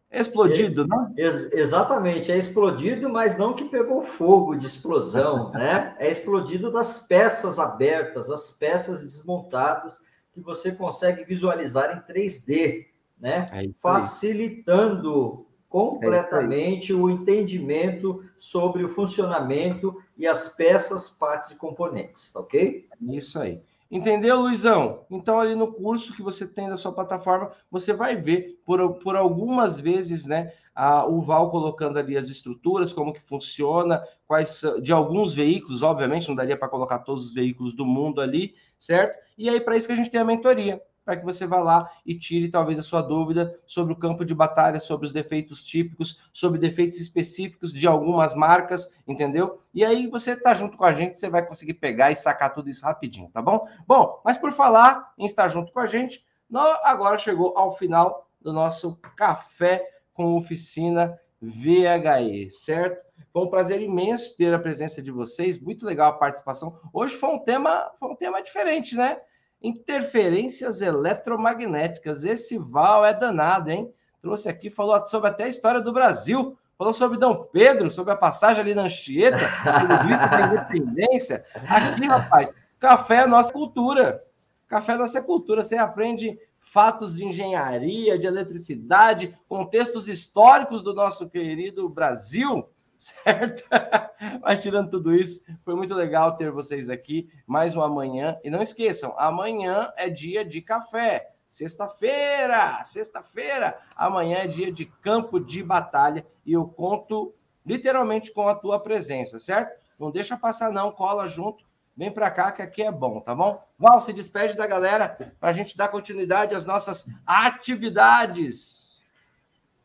Explodido, 0.10 0.88
né? 0.88 1.14
Ex 1.16 1.52
exatamente, 1.54 2.32
é 2.32 2.38
explodido, 2.38 3.10
mas 3.10 3.38
não 3.38 3.54
que 3.54 3.66
pegou 3.66 4.02
fogo 4.02 4.56
de 4.56 4.66
explosão, 4.66 5.52
né? 5.54 5.96
É 6.00 6.10
explodido 6.10 6.72
das 6.72 7.06
peças 7.06 7.60
abertas, 7.60 8.32
as 8.32 8.50
peças 8.50 9.04
desmontadas 9.04 10.02
que 10.32 10.42
você 10.42 10.72
consegue 10.72 11.24
visualizar 11.24 11.96
em 11.96 12.12
3D, 12.12 12.88
né? 13.20 13.46
É 13.52 13.70
Facilitando 13.76 15.46
completamente 15.74 16.92
é 16.92 16.96
o 16.96 17.10
entendimento 17.10 18.24
sobre 18.38 18.84
o 18.84 18.88
funcionamento 18.88 20.00
e 20.16 20.28
as 20.28 20.48
peças, 20.48 21.10
partes 21.10 21.50
e 21.50 21.56
componentes, 21.56 22.32
tá 22.32 22.42
ok? 22.42 22.88
Isso 23.02 23.40
aí. 23.40 23.60
Entendeu, 23.90 24.42
Luizão? 24.42 25.04
Então, 25.10 25.40
ali 25.40 25.56
no 25.56 25.74
curso 25.74 26.16
que 26.16 26.22
você 26.22 26.46
tem 26.46 26.70
da 26.70 26.78
sua 26.78 26.92
plataforma, 26.92 27.50
você 27.72 27.92
vai 27.92 28.16
ver 28.16 28.62
por, 28.64 29.00
por 29.00 29.16
algumas 29.16 29.80
vezes, 29.80 30.28
né, 30.28 30.54
a, 30.76 31.08
o 31.08 31.24
Val 31.24 31.50
colocando 31.50 31.98
ali 31.98 32.16
as 32.16 32.30
estruturas, 32.30 32.94
como 32.94 33.12
que 33.12 33.22
funciona, 33.22 34.04
quais 34.28 34.62
de 34.80 34.94
alguns 34.94 35.34
veículos, 35.34 35.82
obviamente, 35.82 36.28
não 36.28 36.36
daria 36.36 36.56
para 36.56 36.70
colocar 36.70 37.00
todos 37.00 37.26
os 37.26 37.34
veículos 37.34 37.74
do 37.76 37.84
mundo 37.84 38.22
ali, 38.22 38.54
certo? 38.78 39.18
E 39.36 39.50
aí, 39.50 39.60
para 39.60 39.76
isso 39.76 39.88
que 39.88 39.94
a 39.94 39.96
gente 39.96 40.12
tem 40.12 40.22
a 40.22 40.26
mentoria 40.26 40.80
para 41.04 41.18
que 41.18 41.26
você 41.26 41.46
vá 41.46 41.60
lá 41.60 41.90
e 42.06 42.18
tire 42.18 42.50
talvez 42.50 42.80
a 42.80 42.84
sua 42.84 43.02
dúvida 43.02 43.58
sobre 43.66 43.94
o 43.94 43.96
campo 43.96 44.24
de 44.24 44.34
batalha, 44.34 44.80
sobre 44.80 45.06
os 45.06 45.14
defeitos 45.14 45.66
típicos, 45.66 46.30
sobre 46.32 46.60
defeitos 46.60 47.00
específicos 47.00 47.74
de 47.74 47.88
algumas 47.88 48.34
marcas, 48.34 48.98
entendeu? 49.08 49.60
E 49.74 49.84
aí 49.84 50.08
você 50.08 50.32
está 50.32 50.54
junto 50.54 50.78
com 50.78 50.86
a 50.86 50.94
gente, 50.94 51.18
você 51.18 51.30
vai 51.30 51.46
conseguir 51.46 51.76
pegar 51.76 52.12
e 52.12 52.16
sacar 52.16 52.54
tudo 52.54 52.70
isso 52.70 52.86
rapidinho, 52.86 53.30
tá 53.30 53.42
bom? 53.42 53.68
Bom, 53.88 54.22
mas 54.24 54.38
por 54.38 54.52
falar 54.52 55.14
em 55.18 55.26
estar 55.26 55.48
junto 55.48 55.72
com 55.72 55.80
a 55.80 55.86
gente, 55.86 56.26
nós 56.50 56.80
agora 56.84 57.18
chegou 57.18 57.54
ao 57.58 57.72
final 57.72 58.28
do 58.42 58.54
nosso 58.54 58.98
café 59.16 59.90
com 60.14 60.36
oficina 60.36 61.20
VHE, 61.42 62.50
certo? 62.52 63.06
Foi 63.34 63.44
um 63.44 63.50
prazer 63.50 63.82
imenso 63.82 64.38
ter 64.38 64.54
a 64.54 64.60
presença 64.60 65.02
de 65.02 65.12
vocês, 65.12 65.60
muito 65.60 65.86
legal 65.86 66.10
a 66.10 66.18
participação. 66.18 66.80
Hoje 66.94 67.16
foi 67.16 67.30
um 67.30 67.40
tema, 67.40 67.92
foi 68.00 68.10
um 68.10 68.16
tema 68.16 68.42
diferente, 68.42 68.96
né? 68.96 69.20
Interferências 69.64 70.82
eletromagnéticas. 70.82 72.26
Esse 72.26 72.58
Val 72.58 73.06
é 73.06 73.14
danado, 73.14 73.72
hein? 73.72 73.92
Trouxe 74.22 74.50
aqui, 74.50 74.70
falou 74.70 75.04
sobre 75.06 75.30
até 75.30 75.46
a 75.46 75.48
história 75.48 75.82
do 75.82 75.94
Brasil, 75.94 76.58
falou 76.78 76.94
sobre 76.94 77.18
Dom 77.18 77.48
Pedro, 77.52 77.90
sobre 77.90 78.14
a 78.14 78.18
passagem 78.18 78.62
ali 78.62 78.76
na 78.76 78.84
Anchieta, 78.84 79.38
o 79.38 80.06
grito 80.06 80.30
da 80.30 80.42
independência. 80.48 81.46
Aqui, 81.68 82.06
rapaz, 82.06 82.54
café 82.80 83.22
é 83.22 83.28
nossa 83.28 83.54
cultura. 83.54 84.24
Café 84.68 84.94
é 84.94 84.98
nossa 84.98 85.22
cultura. 85.22 85.64
Você 85.64 85.78
aprende 85.78 86.38
fatos 86.60 87.16
de 87.16 87.26
engenharia, 87.26 88.18
de 88.18 88.26
eletricidade, 88.28 89.38
contextos 89.48 90.08
históricos 90.08 90.82
do 90.82 90.94
nosso 90.94 91.30
querido 91.30 91.88
Brasil 91.88 92.68
certo? 93.04 93.64
Mas 94.42 94.62
tirando 94.62 94.90
tudo 94.90 95.14
isso, 95.14 95.44
foi 95.64 95.76
muito 95.76 95.94
legal 95.94 96.38
ter 96.38 96.52
vocês 96.52 96.90
aqui 96.90 97.30
mais 97.46 97.76
uma 97.76 97.90
manhã. 97.90 98.38
E 98.44 98.50
não 98.50 98.62
esqueçam, 98.62 99.14
amanhã 99.18 99.92
é 99.98 100.10
dia 100.10 100.46
de 100.46 100.62
café. 100.62 101.30
Sexta-feira, 101.50 102.84
sexta-feira, 102.84 103.78
amanhã 103.96 104.40
é 104.40 104.48
dia 104.48 104.72
de 104.72 104.86
campo 104.86 105.40
de 105.40 105.62
batalha 105.62 106.26
e 106.44 106.54
eu 106.54 106.66
conto 106.66 107.32
literalmente 107.64 108.32
com 108.32 108.48
a 108.48 108.56
tua 108.56 108.80
presença, 108.80 109.38
certo? 109.38 109.80
Não 110.00 110.10
deixa 110.10 110.36
passar 110.36 110.72
não, 110.72 110.92
cola 110.92 111.28
junto, 111.28 111.64
vem 111.96 112.12
para 112.12 112.32
cá 112.32 112.52
que 112.52 112.64
aqui 112.64 112.82
é 112.82 112.92
bom, 112.92 113.20
tá 113.20 113.36
bom? 113.36 113.64
Val, 113.78 114.00
se 114.00 114.12
despede 114.12 114.58
da 114.58 114.66
galera 114.66 115.16
para 115.40 115.50
a 115.50 115.52
gente 115.52 115.78
dar 115.78 115.90
continuidade 115.90 116.56
às 116.56 116.66
nossas 116.66 117.08
atividades. 117.24 119.04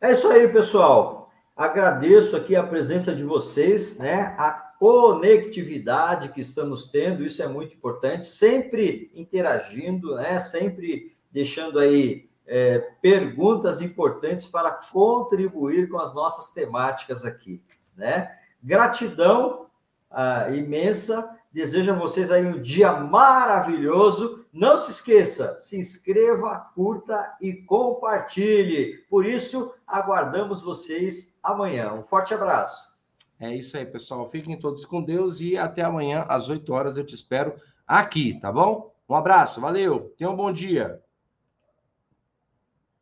É 0.01 0.13
isso 0.13 0.29
aí, 0.29 0.49
pessoal. 0.49 1.18
Agradeço 1.59 2.37
aqui 2.37 2.55
a 2.55 2.63
presença 2.63 3.13
de 3.13 3.25
vocês, 3.25 3.99
né? 3.99 4.33
A 4.39 4.53
conectividade 4.53 6.29
que 6.29 6.41
estamos 6.41 6.87
tendo, 6.87 7.25
isso 7.25 7.43
é 7.43 7.49
muito 7.49 7.75
importante, 7.75 8.29
sempre 8.29 9.11
interagindo, 9.13 10.15
né? 10.15 10.39
Sempre 10.39 11.17
deixando 11.33 11.81
aí 11.81 12.31
é, 12.47 12.79
perguntas 13.03 13.81
importantes 13.81 14.47
para 14.47 14.71
contribuir 14.71 15.89
com 15.89 15.99
as 15.99 16.15
nossas 16.15 16.53
temáticas 16.53 17.25
aqui, 17.25 17.61
né? 17.97 18.31
Gratidão 18.63 19.67
ah, 20.09 20.49
imensa, 20.51 21.29
desejo 21.53 21.93
a 21.93 21.99
vocês 21.99 22.31
aí 22.31 22.47
um 22.47 22.63
dia 22.63 22.93
maravilhoso. 22.93 24.47
Não 24.53 24.79
se 24.79 24.93
esqueça, 24.93 25.59
se 25.61 25.79
inscreva, 25.79 26.71
curta 26.75 27.35
e 27.41 27.53
compartilhe. 27.53 28.99
Por 29.11 29.27
isso, 29.27 29.75
aguardamos 29.87 30.63
vocês 30.63 31.37
amanhã. 31.53 31.93
Um 31.93 32.03
forte 32.03 32.35
abraço. 32.35 32.97
É 33.41 33.55
isso 33.55 33.77
aí, 33.77 33.87
pessoal. 33.87 34.29
Fiquem 34.29 34.59
todos 34.59 34.85
com 34.85 35.03
Deus 35.03 35.41
e 35.41 35.57
até 35.57 35.83
amanhã 35.83 36.27
às 36.29 36.49
8 36.49 36.73
horas 36.73 36.97
eu 36.97 37.05
te 37.05 37.15
espero 37.15 37.55
aqui, 37.87 38.39
tá 38.41 38.51
bom? 38.51 38.93
Um 39.09 39.15
abraço, 39.15 39.61
valeu. 39.61 40.13
Tenha 40.17 40.31
um 40.31 40.37
bom 40.37 40.53
dia. 40.53 41.01